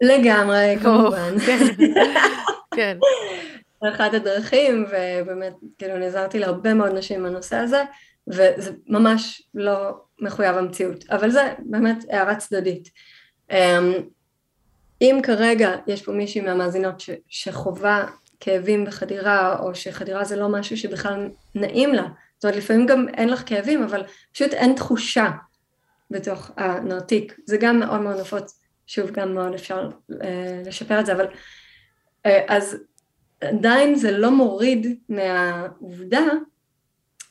[0.00, 1.38] לגמרי, כמובן.
[1.38, 1.66] כן.
[2.76, 2.98] כן.
[3.88, 7.84] אחת הדרכים, ובאמת, כאילו, נעזרתי להרבה מאוד נשים בנושא הזה,
[8.28, 11.04] וזה ממש לא מחויב המציאות.
[11.10, 12.90] אבל זה באמת הערה צדדית.
[13.50, 13.92] אמ,
[15.00, 18.06] אם כרגע יש פה מישהי מהמאזינות ש, שחווה
[18.40, 23.28] כאבים בחדירה, או שחדירה זה לא משהו שבכלל נעים לה, זאת אומרת, לפעמים גם אין
[23.28, 25.30] לך כאבים, אבל פשוט אין תחושה
[26.10, 27.38] בתוך הנרתיק.
[27.46, 28.59] זה גם מאוד מאוד נפוץ,
[28.90, 29.90] שוב, גם מאוד אפשר
[30.22, 31.26] אה, לשפר את זה, אבל
[32.26, 32.76] אה, אז
[33.40, 36.22] עדיין זה לא מוריד מהעובדה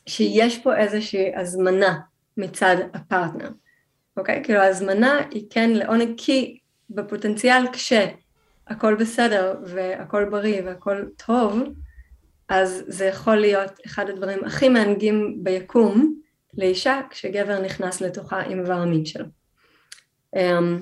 [0.06, 1.98] שיש פה איזושהי הזמנה
[2.36, 3.50] מצד הפרטנר,
[4.16, 4.44] אוקיי?
[4.44, 6.58] כאילו ההזמנה היא כן לעונג, כי
[6.90, 11.58] בפוטנציאל כשהכל בסדר והכל בריא והכל טוב,
[12.48, 16.14] אז זה יכול להיות אחד הדברים הכי מענגים ביקום
[16.54, 19.24] לאישה כשגבר נכנס לתוכה עם איבר המין שלו.
[20.36, 20.78] אמ,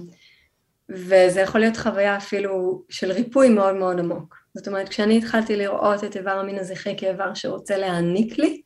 [0.90, 4.36] וזה יכול להיות חוויה אפילו של ריפוי מאוד מאוד עמוק.
[4.54, 8.62] זאת אומרת, כשאני התחלתי לראות את איבר המין הזכרי כאיבר שרוצה להעניק לי,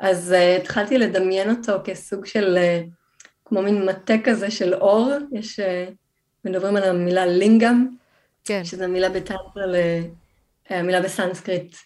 [0.00, 2.90] אז uh, התחלתי לדמיין אותו כסוג של, uh,
[3.44, 5.92] כמו מין מטה כזה של אור, יש, uh,
[6.44, 7.86] מדברים על המילה לינגאם,
[8.44, 8.64] כן.
[8.64, 9.64] שזו מילה בטנטרה,
[10.70, 11.76] המילה בסנסקריט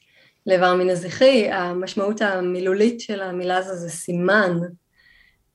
[0.46, 4.58] לאיבר המין הזכרי, המשמעות המילולית של המילה הזו זה סימן,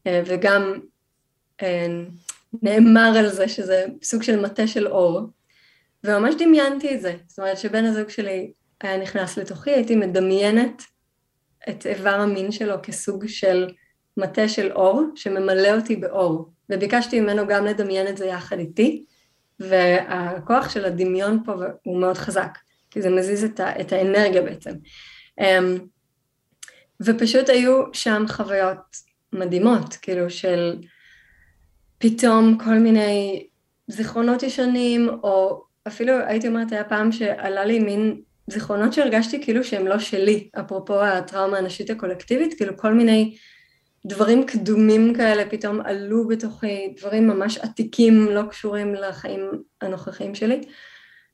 [0.07, 0.79] וגם
[2.61, 5.21] נאמר על זה שזה סוג של מטה של אור,
[6.03, 10.83] וממש דמיינתי את זה, זאת אומרת שבן הזוג שלי היה נכנס לתוכי, הייתי מדמיינת
[11.69, 13.69] את איבר המין שלו כסוג של
[14.17, 19.05] מטה של אור שממלא אותי באור, וביקשתי ממנו גם לדמיין את זה יחד איתי,
[19.59, 22.57] והכוח של הדמיון פה הוא מאוד חזק,
[22.91, 24.71] כי זה מזיז את, ה, את האנרגיה בעצם.
[25.39, 25.77] אמ,
[27.01, 28.97] ופשוט היו שם חוויות
[29.33, 30.77] מדהימות, כאילו של
[32.03, 33.45] פתאום כל מיני
[33.87, 39.87] זיכרונות ישנים, או אפילו הייתי אומרת, היה פעם שעלה לי מין זיכרונות שהרגשתי כאילו שהם
[39.87, 43.37] לא שלי, אפרופו הטראומה הנשית הקולקטיבית, כאילו כל מיני
[44.05, 50.61] דברים קדומים כאלה פתאום עלו בתוכי, דברים ממש עתיקים, לא קשורים לחיים הנוכחיים שלי.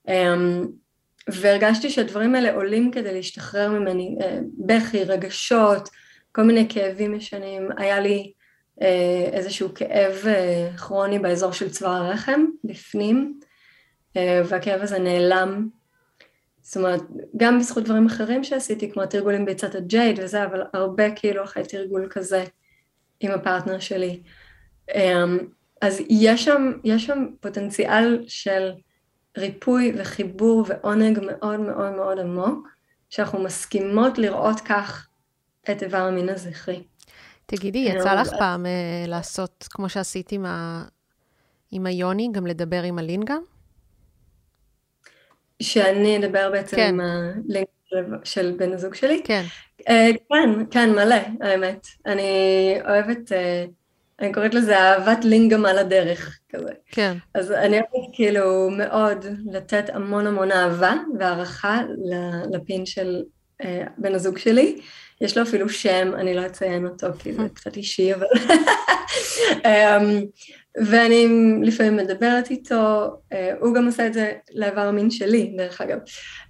[0.07, 0.67] אמ,
[1.29, 5.89] והרגשתי שהדברים האלה עולים כדי להשתחרר ממני, אה, בכי, רגשות,
[6.31, 8.33] כל מיני כאבים ישנים, היה לי
[9.31, 13.39] איזשהו כאב אה, כרוני באזור של צוואר הרחם, בפנים,
[14.15, 15.69] והכאב הזה נעלם
[16.69, 17.01] זאת אומרת,
[17.37, 22.07] גם בזכות דברים אחרים שעשיתי, כמו התרגולים ביצת הג'ייד וזה, אבל הרבה כאילו אחרי תרגול
[22.09, 22.43] כזה
[23.19, 24.21] עם הפרטנר שלי.
[25.81, 28.71] אז יש שם, יש שם פוטנציאל של
[29.37, 32.67] ריפוי וחיבור ועונג מאוד מאוד מאוד עמוק,
[33.09, 35.07] שאנחנו מסכימות לראות כך
[35.71, 36.83] את איבר המין הזכרי.
[37.49, 40.83] תגידי, יצא לך פעם uh, לעשות, כמו שעשית עם, ה...
[41.71, 43.35] עם היוני, גם לדבר עם הלינגה?
[45.61, 46.87] שאני אדבר בעצם כן.
[46.87, 47.67] עם הלינק
[48.23, 49.21] של בן הזוג שלי?
[49.23, 49.43] כן.
[49.81, 49.83] Uh,
[50.29, 51.87] כן, כן, מלא, האמת.
[52.05, 52.23] אני
[52.85, 53.69] אוהבת, uh,
[54.19, 56.71] אני קוראת לזה אהבת לינגאם על הדרך, כזה.
[56.91, 57.17] כן.
[57.33, 61.81] אז אני אוהבת כאילו מאוד לתת המון המון אהבה והערכה
[62.51, 63.23] לפין של
[63.61, 63.65] uh,
[63.97, 64.81] בן הזוג שלי.
[65.21, 68.27] יש לו אפילו שם, אני לא אציין אותו כי זה קצת אישי, אבל...
[69.55, 70.25] um,
[70.77, 71.27] ואני
[71.63, 75.97] לפעמים מדברת איתו, אה, הוא גם עושה את זה לאיבר המין שלי, דרך אגב.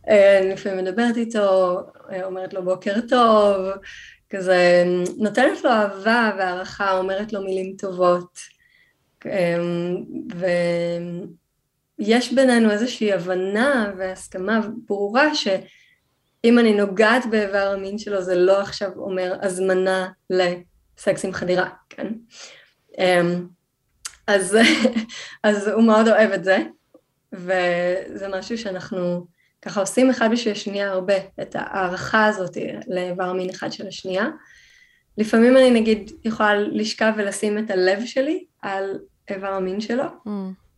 [0.10, 1.80] אה, אני לפעמים מדברת איתו,
[2.12, 3.68] אה, אומרת לו בוקר טוב,
[4.30, 4.84] כזה
[5.18, 8.40] נותנת לו אהבה והערכה, אומרת לו מילים טובות.
[12.00, 15.36] ויש בינינו איזושהי הבנה והסכמה ברורה
[16.46, 22.14] שאם אני נוגעת באיבר המין שלו זה לא עכשיו אומר הזמנה לסקס עם חדירה, כן?
[24.28, 24.58] אז,
[25.44, 26.58] אז הוא מאוד אוהב את זה,
[27.34, 29.28] וזה משהו שאנחנו
[29.62, 34.30] ככה עושים אחד בשביל השנייה הרבה, את ההערכה הזאת לאיבר מין אחד של השנייה.
[35.18, 40.30] לפעמים אני נגיד יכולה לשכב ולשים את הלב שלי על איבר המין שלו, mm.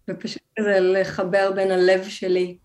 [0.09, 2.57] ופשוט כזה לחבר בין הלב שלי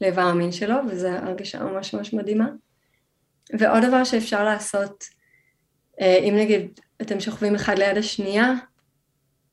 [0.00, 2.48] לאיבר המין שלו, וזו הרגשה ממש ממש מדהימה.
[3.58, 5.04] ועוד דבר שאפשר לעשות,
[6.00, 8.52] אה, אם נגיד אתם שוכבים אחד ליד השנייה,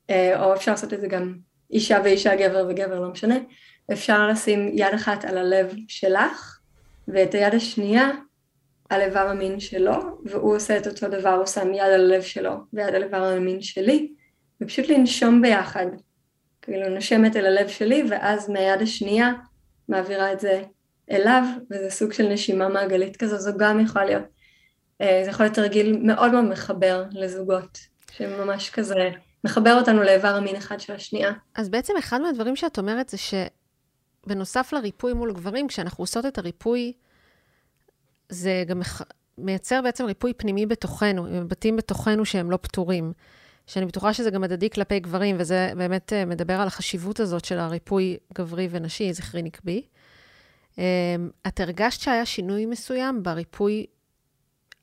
[0.09, 1.35] אה, או אפשר לעשות את זה גם
[1.71, 3.35] אישה ואישה, גבר וגבר, לא משנה,
[3.93, 6.59] אפשר לשים יד אחת על הלב שלך,
[7.07, 8.11] ואת היד השנייה
[8.89, 9.93] על איבר המין שלו,
[10.25, 13.61] והוא עושה את אותו דבר, הוא שם יד על הלב שלו ויד על איבר המין
[13.61, 14.11] שלי,
[14.61, 15.85] ופשוט לנשום ביחד.
[16.61, 19.33] כאילו נושמת אל הלב שלי, ואז מהיד השנייה
[19.89, 20.63] מעבירה את זה
[21.11, 24.23] אליו, וזה סוג של נשימה מעגלית כזו, זו גם יכולה להיות,
[25.01, 27.79] אה, זה יכול להיות תרגיל מאוד מאוד מחבר לזוגות,
[28.11, 29.09] שממש כזה
[29.43, 31.31] מחבר אותנו לאיבר המין אחד של השנייה.
[31.55, 36.93] אז בעצם אחד מהדברים שאת אומרת זה שבנוסף לריפוי מול גברים, כשאנחנו עושות את הריפוי,
[38.29, 38.81] זה גם
[39.37, 43.13] מייצר בעצם ריפוי פנימי בתוכנו, עם מבטים בתוכנו שהם לא פתורים.
[43.67, 47.59] שאני בטוחה שזה גם הדדי כלפי גברים, וזה באמת אה, מדבר על החשיבות הזאת של
[47.59, 49.81] הריפוי גברי ונשי, זכרי נקבי.
[50.77, 53.85] אמ, את הרגשת שהיה שינוי מסוים בריפוי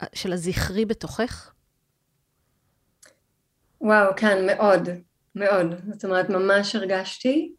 [0.01, 1.51] אה, של הזכרי בתוכך?
[3.81, 4.89] וואו, כן, מאוד,
[5.35, 5.75] מאוד.
[5.93, 7.53] זאת אומרת, ממש הרגשתי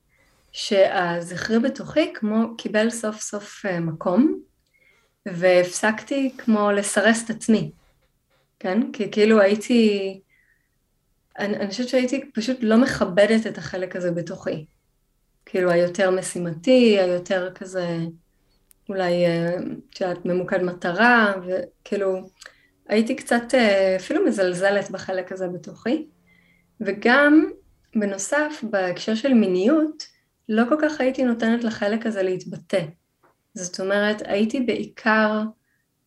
[0.52, 4.40] שהזכרי בתוכי כמו קיבל סוף סוף אה, מקום,
[5.26, 7.70] והפסקתי כמו לסרס את עצמי,
[8.58, 8.92] כן?
[8.92, 10.20] כי כאילו הייתי,
[11.39, 14.66] אני, אני חושבת שהייתי פשוט לא מכבדת את החלק הזה בתוכי.
[15.47, 17.99] כאילו היותר משימתי, היותר כזה,
[18.89, 19.57] אולי, אה,
[19.91, 22.30] את יודעת, ממוקד מטרה, וכאילו,
[22.89, 26.07] הייתי קצת אה, אפילו מזלזלת בחלק הזה בתוכי.
[26.80, 27.51] וגם,
[27.97, 30.07] בנוסף, בהקשר של מיניות,
[30.49, 32.82] לא כל כך הייתי נותנת לחלק הזה להתבטא.
[33.55, 35.43] זאת אומרת, הייתי בעיקר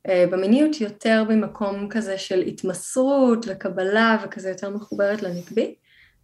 [0.08, 5.76] במיניות יותר במקום כזה של התמסרות וקבלה וכזה יותר מחוברת לנקבי,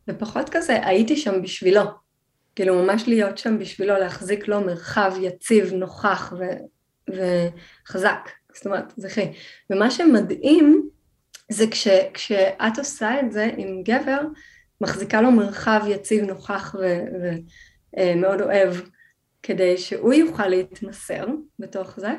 [0.09, 1.81] ופחות כזה הייתי שם בשבילו.
[2.55, 6.43] כאילו ממש להיות שם בשבילו, להחזיק לו מרחב יציב, נוכח ו,
[7.09, 8.29] וחזק.
[8.53, 9.33] זאת אומרת, זכרי.
[9.69, 10.89] ומה שמדהים
[11.51, 14.21] זה כש, כשאת עושה את זה עם גבר,
[14.81, 18.75] מחזיקה לו מרחב יציב, נוכח ומאוד אה, אוהב,
[19.43, 21.25] כדי שהוא יוכל להתמסר
[21.59, 22.11] בתוך זה,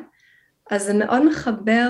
[0.71, 1.89] אז זה מאוד מחבר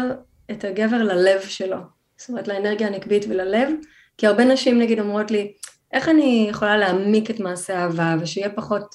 [0.51, 1.77] את הגבר ללב שלו,
[2.17, 3.71] זאת אומרת לאנרגיה הנקבית וללב,
[4.19, 5.53] כי הרבה נשים נגיד אומרות לי,
[5.93, 8.95] איך אני יכולה להעמיק את מעשה האהבה ושיהיה פחות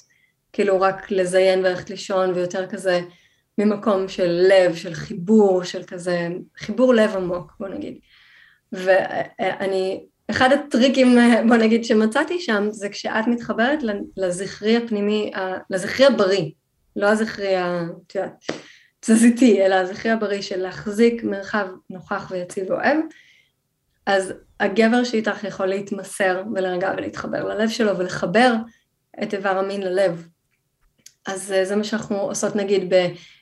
[0.52, 3.00] כאילו רק לזיין וללכת לישון ויותר כזה
[3.58, 7.98] ממקום של לב, של חיבור, של כזה חיבור לב עמוק בוא נגיד.
[8.72, 11.18] ואני, אחד הטריקים
[11.48, 13.78] בוא נגיד שמצאתי שם זה כשאת מתחברת
[14.16, 15.32] לזכרי הפנימי,
[15.70, 16.50] לזכרי הבריא,
[16.96, 18.44] לא הזכרי, את יודעת,
[19.04, 22.98] תזזיתי, אלא הזכרי הבריא של להחזיק מרחב נוכח ויציב ואוהב,
[24.06, 28.52] אז הגבר שאיתך יכול להתמסר ולרגע ולהתחבר ללב שלו ולחבר
[29.22, 30.26] את איבר המין ללב.
[31.26, 32.94] אז אה, זה מה שאנחנו עושות נגיד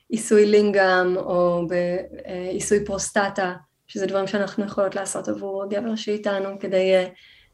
[0.09, 3.55] בעיסוי לינגאם או בעיסוי פרוסטטה,
[3.87, 7.07] שזה דברים שאנחנו יכולות לעשות עבור הגבר שאיתנו כדי אה,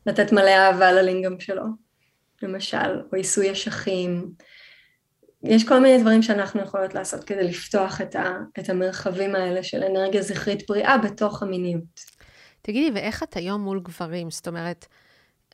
[0.06, 1.64] לתת מלא אהבה ללינגאם שלו,
[2.42, 4.30] למשל, או עיסוי אשכים.
[5.48, 9.82] יש כל מיני דברים שאנחנו יכולות לעשות כדי לפתוח את, ה, את המרחבים האלה של
[9.82, 12.00] אנרגיה זכרית בריאה בתוך המיניות.
[12.62, 14.30] תגידי, ואיך את היום מול גברים?
[14.30, 14.86] זאת אומרת,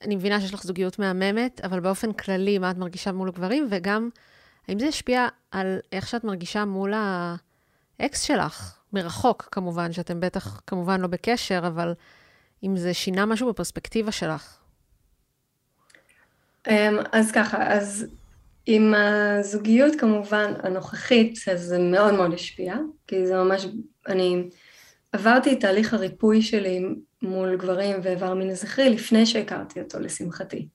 [0.03, 3.67] אני מבינה שיש לך זוגיות מהממת, אבל באופן כללי, מה את מרגישה מול גברים?
[3.71, 4.09] וגם,
[4.69, 6.93] האם זה השפיע על איך שאת מרגישה מול
[8.01, 8.79] האקס שלך?
[8.93, 11.95] מרחוק, כמובן, שאתם בטח, כמובן, לא בקשר, אבל
[12.65, 14.59] אם זה שינה משהו בפרספקטיבה שלך.
[16.69, 18.07] אמ, אז ככה, אז
[18.67, 23.67] עם הזוגיות כמובן הנוכחית, אז זה מאוד מאוד השפיע, כי זה ממש,
[24.09, 24.49] אני
[25.13, 26.85] עברתי את תהליך הריפוי שלי
[27.23, 30.69] מול גברים ואיבר מין זכרי לפני שהכרתי אותו, לשמחתי.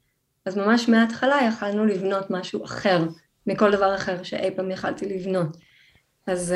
[0.46, 3.06] אז ממש מההתחלה יכלנו לבנות משהו אחר
[3.48, 5.58] מכל דבר אחר שאי פעם יכלתי לבנות.
[6.28, 6.54] אז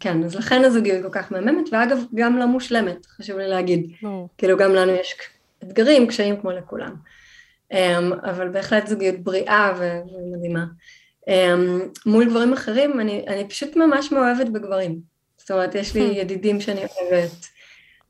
[0.00, 3.90] כן, אז לכן הזוגיות כל כך מהממת, ואגב, גם לא מושלמת, חשוב לי להגיד.
[4.38, 5.14] כאילו, גם לנו יש
[5.62, 6.94] אתגרים, קשיים כמו לכולם.
[7.74, 10.64] אמ, אבל בהחלט זוגיות בריאה ומדהימה.
[11.28, 14.98] אמ, מול גברים אחרים, אני, אני פשוט ממש מאוהבת בגברים.
[15.38, 16.18] זאת אומרת, יש לי hmm.
[16.18, 17.46] ידידים שאני אוהבת,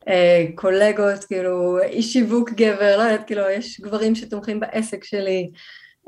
[0.08, 5.50] אה, קולגות, כאילו, איש שיווק גבר, לא יודעת, כאילו, יש גברים שתומכים בעסק שלי.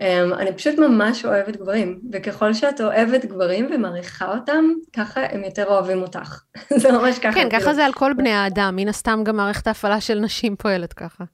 [0.01, 5.65] אמ, אני פשוט ממש אוהבת גברים, וככל שאת אוהבת גברים ומעריכה אותם, ככה הם יותר
[5.67, 6.41] אוהבים אותך.
[6.83, 7.33] זה ממש ככה.
[7.33, 7.75] כן, ככה כאילו.
[7.75, 11.25] זה על כל בני האדם, מן הסתם גם מערכת ההפעלה של נשים פועלת ככה.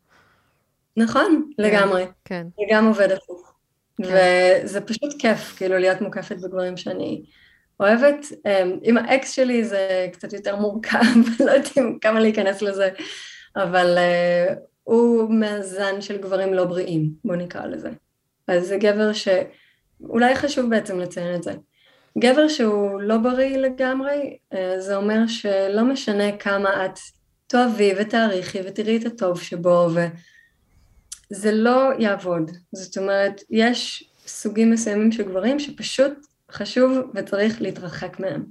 [0.96, 2.04] נכון, כן, לגמרי.
[2.24, 2.46] כן.
[2.58, 3.54] אני גם עובד הפוך.
[4.02, 4.62] כן.
[4.64, 7.22] וזה פשוט כיף, כאילו, להיות מוקפת בגברים שאני
[7.80, 8.26] אוהבת.
[8.46, 10.98] אמ, עם האקס שלי זה קצת יותר מורכב,
[11.46, 12.88] לא יודעת כמה להיכנס לזה,
[13.56, 17.90] אבל uh, הוא מאזן של גברים לא בריאים, בוא נקרא לזה.
[18.48, 21.52] אז זה גבר שאולי חשוב בעצם לציין את זה.
[22.18, 26.98] גבר שהוא לא בריא לגמרי, אה, זה אומר שלא משנה כמה את
[27.46, 29.88] תאהבי ותעריכי ותראי את הטוב שבו,
[31.32, 32.50] וזה לא יעבוד.
[32.72, 36.12] זאת אומרת, יש סוגים מסוימים של גברים שפשוט
[36.50, 38.44] חשוב וצריך להתרחק מהם,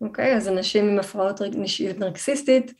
[0.00, 0.36] אוקיי?
[0.36, 2.72] אז אנשים עם הפרעות נשיות נרקסיסטית,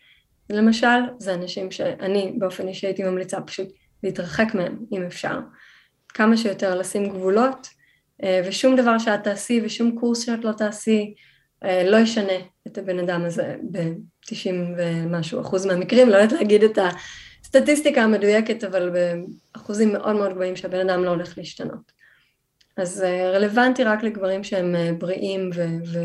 [0.50, 0.86] למשל,
[1.18, 3.68] זה אנשים שאני באופן אישי הייתי ממליצה פשוט
[4.02, 5.38] להתרחק מהם, אם אפשר.
[6.08, 7.68] כמה שיותר לשים גבולות,
[8.22, 11.14] אה, ושום דבר שאת תעשי ושום קורס שאת לא תעשי,
[11.64, 16.78] אה, לא ישנה את הבן אדם הזה ב-90 ומשהו אחוז מהמקרים, לא יודעת להגיד את
[17.42, 18.90] הסטטיסטיקה המדויקת, אבל
[19.54, 21.92] באחוזים מאוד מאוד גבוהים שהבן אדם לא הולך להשתנות.
[22.76, 25.62] אז אה, רלוונטי רק לגברים שהם בריאים ו...
[25.92, 25.98] ו...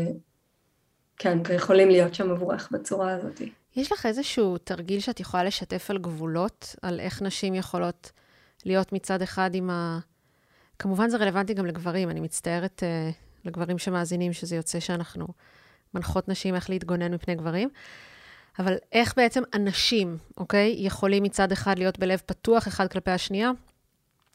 [1.18, 3.42] כן, ויכולים להיות שם עבורך בצורה הזאת.
[3.76, 8.10] יש לך איזשהו תרגיל שאת יכולה לשתף על גבולות, על איך נשים יכולות
[8.64, 9.98] להיות מצד אחד עם ה...
[10.78, 13.14] כמובן זה רלוונטי גם לגברים, אני מצטערת uh,
[13.44, 15.26] לגברים שמאזינים, שזה יוצא שאנחנו
[15.94, 17.68] מנחות נשים איך להתגונן מפני גברים,
[18.58, 23.50] אבל איך בעצם אנשים, אוקיי, יכולים מצד אחד להיות בלב פתוח אחד כלפי השנייה,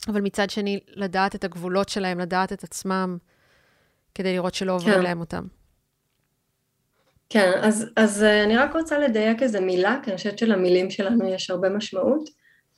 [0.07, 3.17] אבל מצד שני לדעת את הגבולות שלהם, לדעת את עצמם,
[4.15, 5.01] כדי לראות שלא עוברים כן.
[5.01, 5.43] להם אותם.
[7.30, 11.28] כן, אז, אז אה, אני רק רוצה לדייק איזה מילה, כי אני חושבת שלמילים שלנו
[11.28, 12.30] יש הרבה משמעות.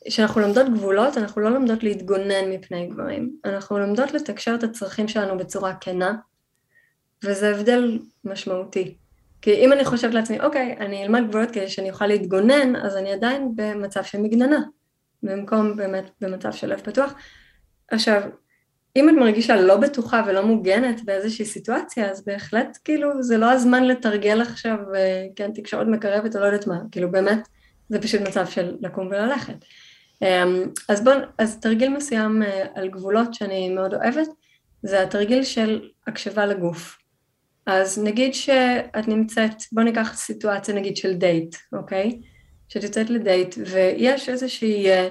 [0.08, 5.38] כשאנחנו לומדות גבולות, אנחנו לא לומדות להתגונן מפני גברים, אנחנו לומדות לתקשר את הצרכים שלנו
[5.38, 6.16] בצורה כנה,
[7.24, 8.96] וזה הבדל משמעותי.
[9.46, 13.12] כי אם אני חושבת לעצמי, אוקיי, אני אלמד גבולות כדי שאני אוכל להתגונן, אז אני
[13.12, 14.60] עדיין במצב של מגננה,
[15.24, 17.14] במקום באמת במצב של לב פתוח.
[17.92, 18.22] עכשיו,
[18.96, 23.84] אם את מרגישה לא בטוחה ולא מוגנת באיזושהי סיטואציה, אז בהחלט, כאילו, זה לא הזמן
[23.84, 27.48] לתרגל עכשיו, אה, כן, תקשורת מקרבת או לא יודעת מה, כאילו, באמת,
[27.90, 29.66] זה פשוט מצב של לקום וללכת.
[30.22, 34.28] אמ, אז בואו, אז תרגיל מסוים אה, על גבולות שאני מאוד אוהבת,
[34.84, 37.05] זה התרגיל של הקשבה לגוף.
[37.66, 42.22] אז נגיד שאת נמצאת, בואו ניקח סיטואציה נגיד של דייט, אוקיי?
[42.70, 45.10] שאת יוצאת לדייט ויש איזושהי אה,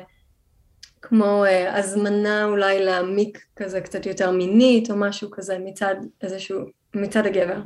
[1.02, 6.60] כמו אה, הזמנה אולי להעמיק כזה קצת יותר מינית או משהו כזה מצד איזשהו,
[6.94, 7.60] מצד הגבר.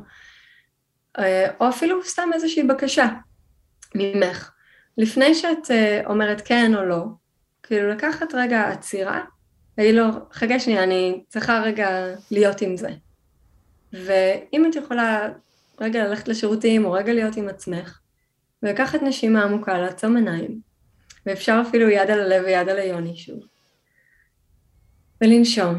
[1.59, 3.07] או אפילו סתם איזושהי בקשה
[3.95, 4.51] ממך.
[4.97, 5.71] לפני שאת
[6.05, 7.03] אומרת כן או לא,
[7.63, 9.21] כאילו לקחת רגע עצירה,
[9.77, 11.89] להגיד לו, חכה שנייה, אני צריכה רגע
[12.31, 12.89] להיות עם זה.
[13.93, 15.29] ואם את יכולה
[15.81, 17.99] רגע ללכת לשירותים או רגע להיות עם עצמך,
[18.63, 20.61] ולקחת נשימה עמוקה, לעצום עיניים,
[21.25, 23.39] ואפשר אפילו יד על הלב ויד על היוני שוב.
[25.21, 25.75] ולנשום,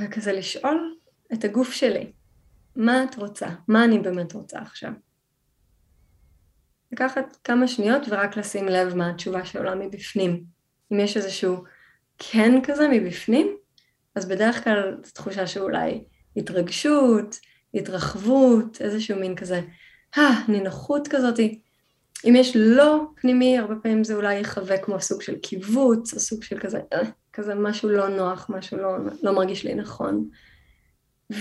[0.00, 0.96] וכזה לשאול
[1.32, 2.12] את הגוף שלי,
[2.76, 3.48] מה את רוצה?
[3.68, 4.92] מה אני באמת רוצה עכשיו?
[6.92, 10.44] לקחת כמה שניות ורק לשים לב מה התשובה שעולה מבפנים.
[10.92, 11.64] אם יש איזשהו
[12.18, 13.56] כן כזה מבפנים,
[14.14, 16.04] אז בדרך כלל זו תחושה שאולי
[16.36, 17.36] התרגשות,
[17.74, 19.60] התרחבות, איזשהו מין כזה,
[20.18, 21.60] אה, נינוחות כזאתי.
[22.24, 26.42] אם יש לא פנימי, הרבה פעמים זה אולי יחווה כמו סוג של קיבוץ, או סוג
[26.42, 27.02] של כזה, אה,
[27.32, 30.28] כזה משהו לא נוח, משהו לא, לא מרגיש לי נכון.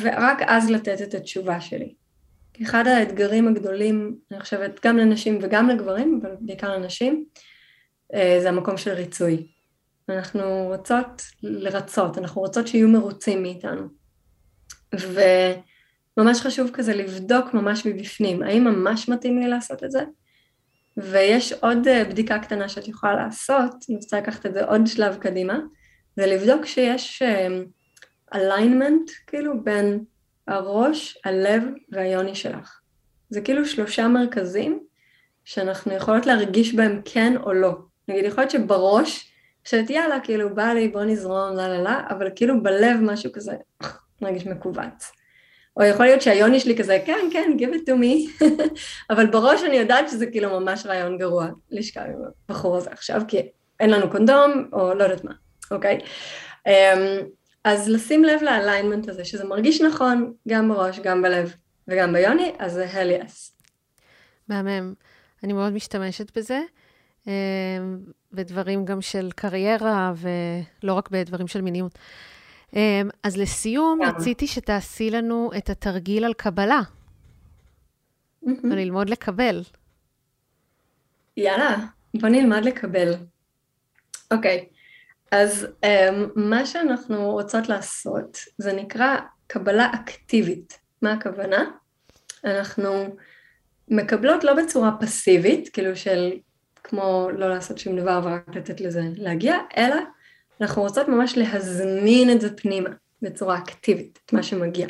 [0.01, 1.93] ורק אז לתת את התשובה שלי.
[2.61, 7.25] אחד האתגרים הגדולים, אני חושבת, גם לנשים וגם לגברים, אבל בעיקר לנשים,
[8.13, 9.47] אה, זה המקום של ריצוי.
[10.09, 14.00] אנחנו רוצות לרצות, אנחנו רוצות שיהיו מרוצים מאיתנו.
[14.95, 20.03] וממש חשוב כזה לבדוק ממש מבפנים, האם ממש מתאים לי לעשות את זה?
[20.97, 25.17] ויש עוד אה, בדיקה קטנה שאת יכולה לעשות, אני רוצה לקחת את זה עוד שלב
[25.17, 25.59] קדימה,
[26.15, 27.47] זה לבדוק שיש אה,
[29.27, 30.03] כאילו בין
[30.47, 32.79] הראש, הלב והיוני שלך.
[33.29, 34.83] זה כאילו שלושה מרכזים
[35.45, 37.77] שאנחנו יכולות להרגיש בהם כן או לא.
[38.07, 39.31] נגיד, יכול להיות שבראש,
[39.65, 43.55] חושבת יאללה, כאילו בא לי, בוא נזרום, לה לה לה, אבל כאילו בלב משהו כזה
[44.21, 45.11] מרגיש מכווץ.
[45.77, 48.45] או יכול להיות שהיוני שלי כזה, כן, כן, give it to me,
[49.09, 53.41] אבל בראש אני יודעת שזה כאילו ממש רעיון גרוע לשכב עם הבחור הזה עכשיו, כי
[53.79, 55.33] אין לנו קונדום, או לא יודעת מה,
[55.71, 55.99] אוקיי?
[56.67, 56.71] Um,
[57.63, 61.53] אז לשים לב לאליינמנט הזה, שזה מרגיש נכון גם בראש, גם בלב
[61.87, 63.51] וגם ביוני, אז זה hell yes.
[64.47, 64.93] מהמם.
[65.43, 66.59] אני מאוד משתמשת בזה.
[67.27, 67.31] אמ,
[68.33, 71.99] ודברים גם של קריירה, ולא רק בדברים של מיניות.
[72.75, 74.05] אמ, אז לסיום, yeah.
[74.05, 76.81] רציתי שתעשי לנו את התרגיל על קבלה.
[78.43, 79.61] וללמוד לקבל.
[81.37, 81.77] יאללה,
[82.13, 83.13] בוא נלמד לקבל.
[84.31, 84.75] אוקיי, okay.
[85.31, 85.87] אז um,
[86.35, 89.17] מה שאנחנו רוצות לעשות, זה נקרא
[89.47, 90.79] קבלה אקטיבית.
[91.01, 91.65] מה הכוונה?
[92.43, 93.15] אנחנו
[93.87, 96.31] מקבלות לא בצורה פסיבית, כאילו של
[96.83, 99.95] כמו לא לעשות שום דבר ורק לתת לזה להגיע, אלא
[100.61, 102.89] אנחנו רוצות ממש להזמין את זה פנימה
[103.21, 104.87] בצורה אקטיבית, את מה שמגיע.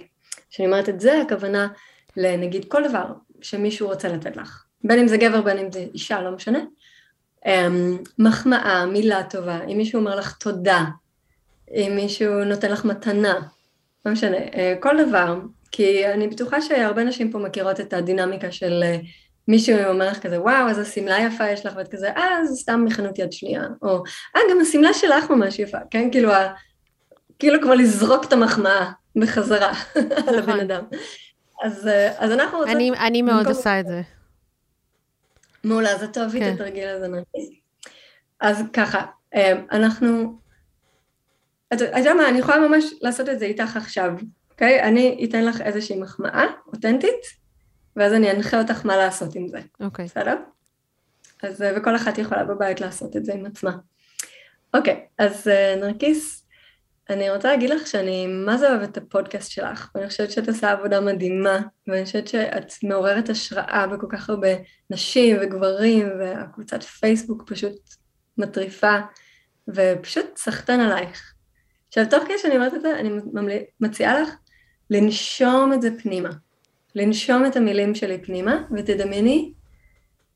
[0.49, 1.67] כשאני אומרת את זה, הכוונה
[2.17, 3.05] לנגיד כל דבר
[3.41, 6.59] שמישהו רוצה לתת לך, בין אם זה גבר בין אם זה אישה, לא משנה,
[7.45, 10.85] אמ, מחמאה, מילה טובה, אם מישהו אומר לך תודה,
[11.71, 13.39] אם מישהו נותן לך מתנה,
[14.05, 15.39] לא משנה, אה, כל דבר,
[15.71, 18.97] כי אני בטוחה שהרבה נשים פה מכירות את הדינמיקה של אה,
[19.47, 22.85] מישהו אומר לך כזה, וואו, איזה שמלה יפה יש לך, ואת כזה, אה, זה סתם
[22.85, 24.03] מכנות יד שנייה, או,
[24.35, 26.53] אה, גם השמלה שלך ממש יפה, כן, כאילו, ה...
[27.39, 29.71] כאילו כבר לזרוק את המחמאה בחזרה
[30.27, 30.59] על הבן נכון.
[30.59, 30.83] אדם.
[31.63, 32.75] אז, אה, אז אנחנו רוצות...
[32.75, 33.53] אני, אני מאוד במקום...
[33.53, 34.01] עושה את זה.
[35.63, 36.49] מעולה, זה טוב, כן.
[36.49, 37.49] את התרגיל הזה נרגיס.
[38.39, 39.05] אז ככה,
[39.71, 40.39] אנחנו...
[41.73, 44.11] אתה יודע מה, אני יכולה ממש לעשות את זה איתך עכשיו,
[44.51, 44.83] אוקיי?
[44.83, 47.40] אני אתן לך איזושהי מחמאה אותנטית,
[47.95, 49.59] ואז אני אנחה אותך מה לעשות עם זה.
[49.79, 50.05] אוקיי.
[50.05, 50.35] בסדר?
[51.43, 53.71] אז, אה, וכל אחת יכולה בבית לעשות את זה עם עצמה.
[54.73, 56.47] אוקיי, אז אה, נרקיס,
[57.09, 60.71] אני רוצה להגיד לך שאני מה זה אוהבת את הפודקאסט שלך, ואני חושבת שאת עושה
[60.71, 64.47] עבודה מדהימה, ואני חושבת שאת מעוררת השראה בכל כך הרבה
[64.89, 67.73] נשים וגברים, והקבוצת פייסבוק פשוט
[68.37, 68.97] מטריפה,
[69.67, 71.33] ופשוט סחטן עלייך.
[71.87, 73.09] עכשיו, תוך כדי שאני אומרת את זה, אני
[73.79, 74.29] מציעה לך
[74.89, 76.29] לנשום את זה פנימה.
[76.95, 79.53] לנשום את המילים שלי פנימה, ותדמייני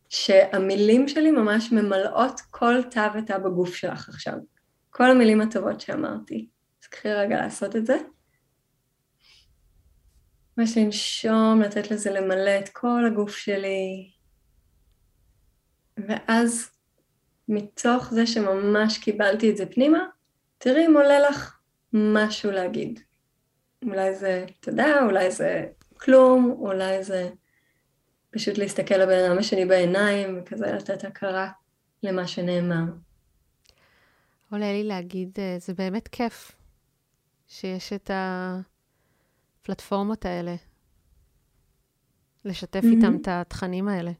[0.09, 4.33] שהמילים שלי ממש ממלאות כל תא ותא בגוף שלך עכשיו.
[4.89, 6.47] כל המילים הטובות שאמרתי.
[6.83, 7.97] אז קחי רגע לעשות את זה.
[10.57, 14.11] ממש לנשום, לתת לזה למלא את כל הגוף שלי.
[15.97, 16.69] ואז
[17.47, 19.99] מתוך זה שממש קיבלתי את זה פנימה,
[20.57, 21.59] תראי אם עולה לך
[21.93, 22.99] משהו להגיד.
[23.83, 25.65] אולי זה תודה, אולי זה
[25.97, 27.29] כלום, אולי זה
[28.29, 31.51] פשוט להסתכל לבן אדם השני בעיניים וכזה לתת הכרה
[32.03, 32.83] למה שנאמר.
[34.51, 36.51] עולה לי להגיד, אה, זה באמת כיף
[37.47, 38.11] שיש את
[39.61, 40.55] הפלטפורמות האלה,
[42.45, 42.95] לשתף mm-hmm.
[42.95, 44.11] איתם את התכנים האלה.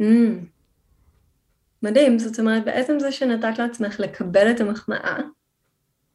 [0.00, 0.04] Mm.
[1.82, 5.18] מדהים, זאת אומרת, בעצם זה שנתת לעצמך לקבל את המחמאה,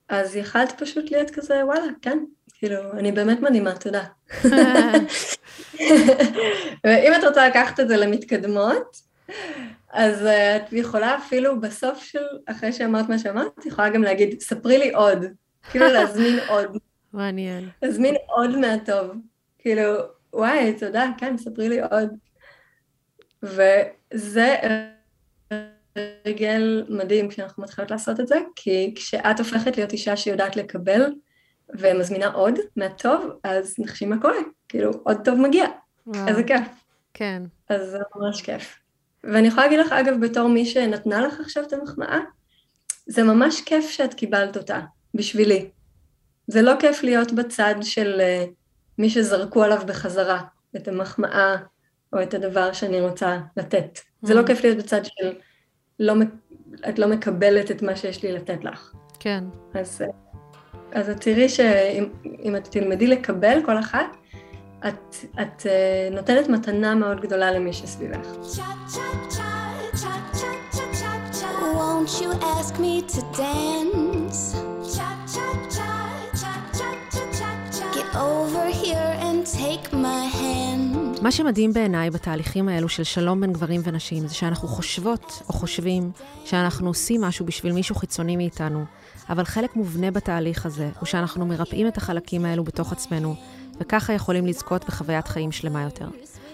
[0.10, 2.26] אז יכלת פשוט להיות כזה, וואלה, כן,
[2.60, 4.03] כאילו, אני באמת מדהימה, תודה.
[6.84, 9.01] ואם את רוצה לקחת את זה למתקדמות,
[9.91, 14.41] אז uh, את יכולה אפילו בסוף של, אחרי שאמרת מה שאמרת, את יכולה גם להגיד,
[14.41, 15.26] ספרי לי עוד.
[15.72, 16.78] כאילו להזמין עוד.
[17.14, 17.70] מעניין.
[17.82, 19.12] להזמין עוד מהטוב.
[19.60, 19.84] כאילו,
[20.34, 22.10] וואי, תודה, כן, ספרי לי עוד.
[23.43, 24.55] וזה
[26.26, 31.12] רגל מדהים כשאנחנו מתחילות לעשות את זה, כי כשאת הופכת להיות אישה שיודעת לקבל
[31.74, 34.38] ומזמינה עוד מהטוב, אז נחשי מה קורה,
[34.70, 35.65] כאילו עוד טוב מגיע,
[36.07, 36.28] וואו.
[36.28, 36.67] איזה כיף.
[37.13, 37.43] כן.
[37.70, 38.80] אז זה ממש כיף.
[39.24, 42.20] ואני יכולה להגיד לך, אגב, בתור מי שנתנה לך עכשיו את המחמאה,
[43.07, 44.80] זה ממש כיף שאת קיבלת אותה,
[45.13, 45.70] בשבילי.
[46.47, 48.49] זה לא כיף להיות בצד של uh,
[48.97, 50.41] מי שזרקו עליו בחזרה
[50.76, 51.55] את המחמאה
[52.13, 53.97] או את הדבר שאני רוצה לתת.
[53.97, 54.28] Mm.
[54.28, 54.47] זה לא mm.
[54.47, 55.34] כיף להיות בצד של
[55.99, 56.13] לא,
[56.89, 58.93] את לא מקבלת את מה שיש לי לתת לך.
[59.20, 59.43] כן.
[59.74, 60.01] אז,
[60.92, 64.18] אז את תראי שאם את תלמדי לקבל כל אחת,
[64.88, 68.28] את, את uh, נותנת מתנה מאוד גדולה למי שסביבך.
[71.80, 74.40] Won't you ask me to dance?
[77.98, 81.22] Get over here and take my hand.
[81.22, 86.12] מה שמדהים בעיניי בתהליכים האלו של שלום בין גברים ונשים, זה שאנחנו חושבות או חושבים
[86.46, 88.86] שאנחנו עושים משהו בשביל מישהו חיצוני מאיתנו,
[89.30, 93.36] אבל חלק מובנה בתהליך הזה הוא שאנחנו מרפאים את החלקים האלו בתוך עצמנו,
[93.80, 96.08] וככה יכולים לזכות בחוויית חיים שלמה יותר.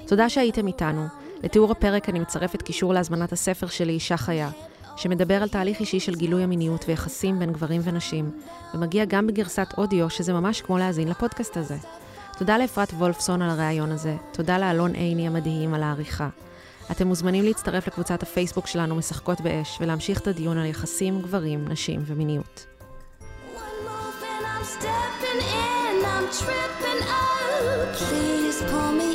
[0.08, 1.06] תודה שהייתם איתנו.
[1.44, 4.50] לתיאור הפרק אני מצרפת קישור להזמנת הספר שלי, אישה חיה,
[4.96, 8.32] שמדבר על תהליך אישי של גילוי המיניות ויחסים בין גברים ונשים,
[8.74, 11.78] ומגיע גם בגרסת אודיו, שזה ממש כמו להאזין לפודקאסט הזה.
[12.38, 16.30] תודה לאפרת וולפסון על הריאיון הזה, תודה לאלון עיני המדהים על העריכה.
[16.92, 22.04] אתם מוזמנים להצטרף לקבוצת הפייסבוק שלנו משחקות באש ולהמשיך את הדיון על יחסים, גברים, נשים
[22.06, 22.66] ומיניות.
[27.98, 29.14] Please pull in, you and me.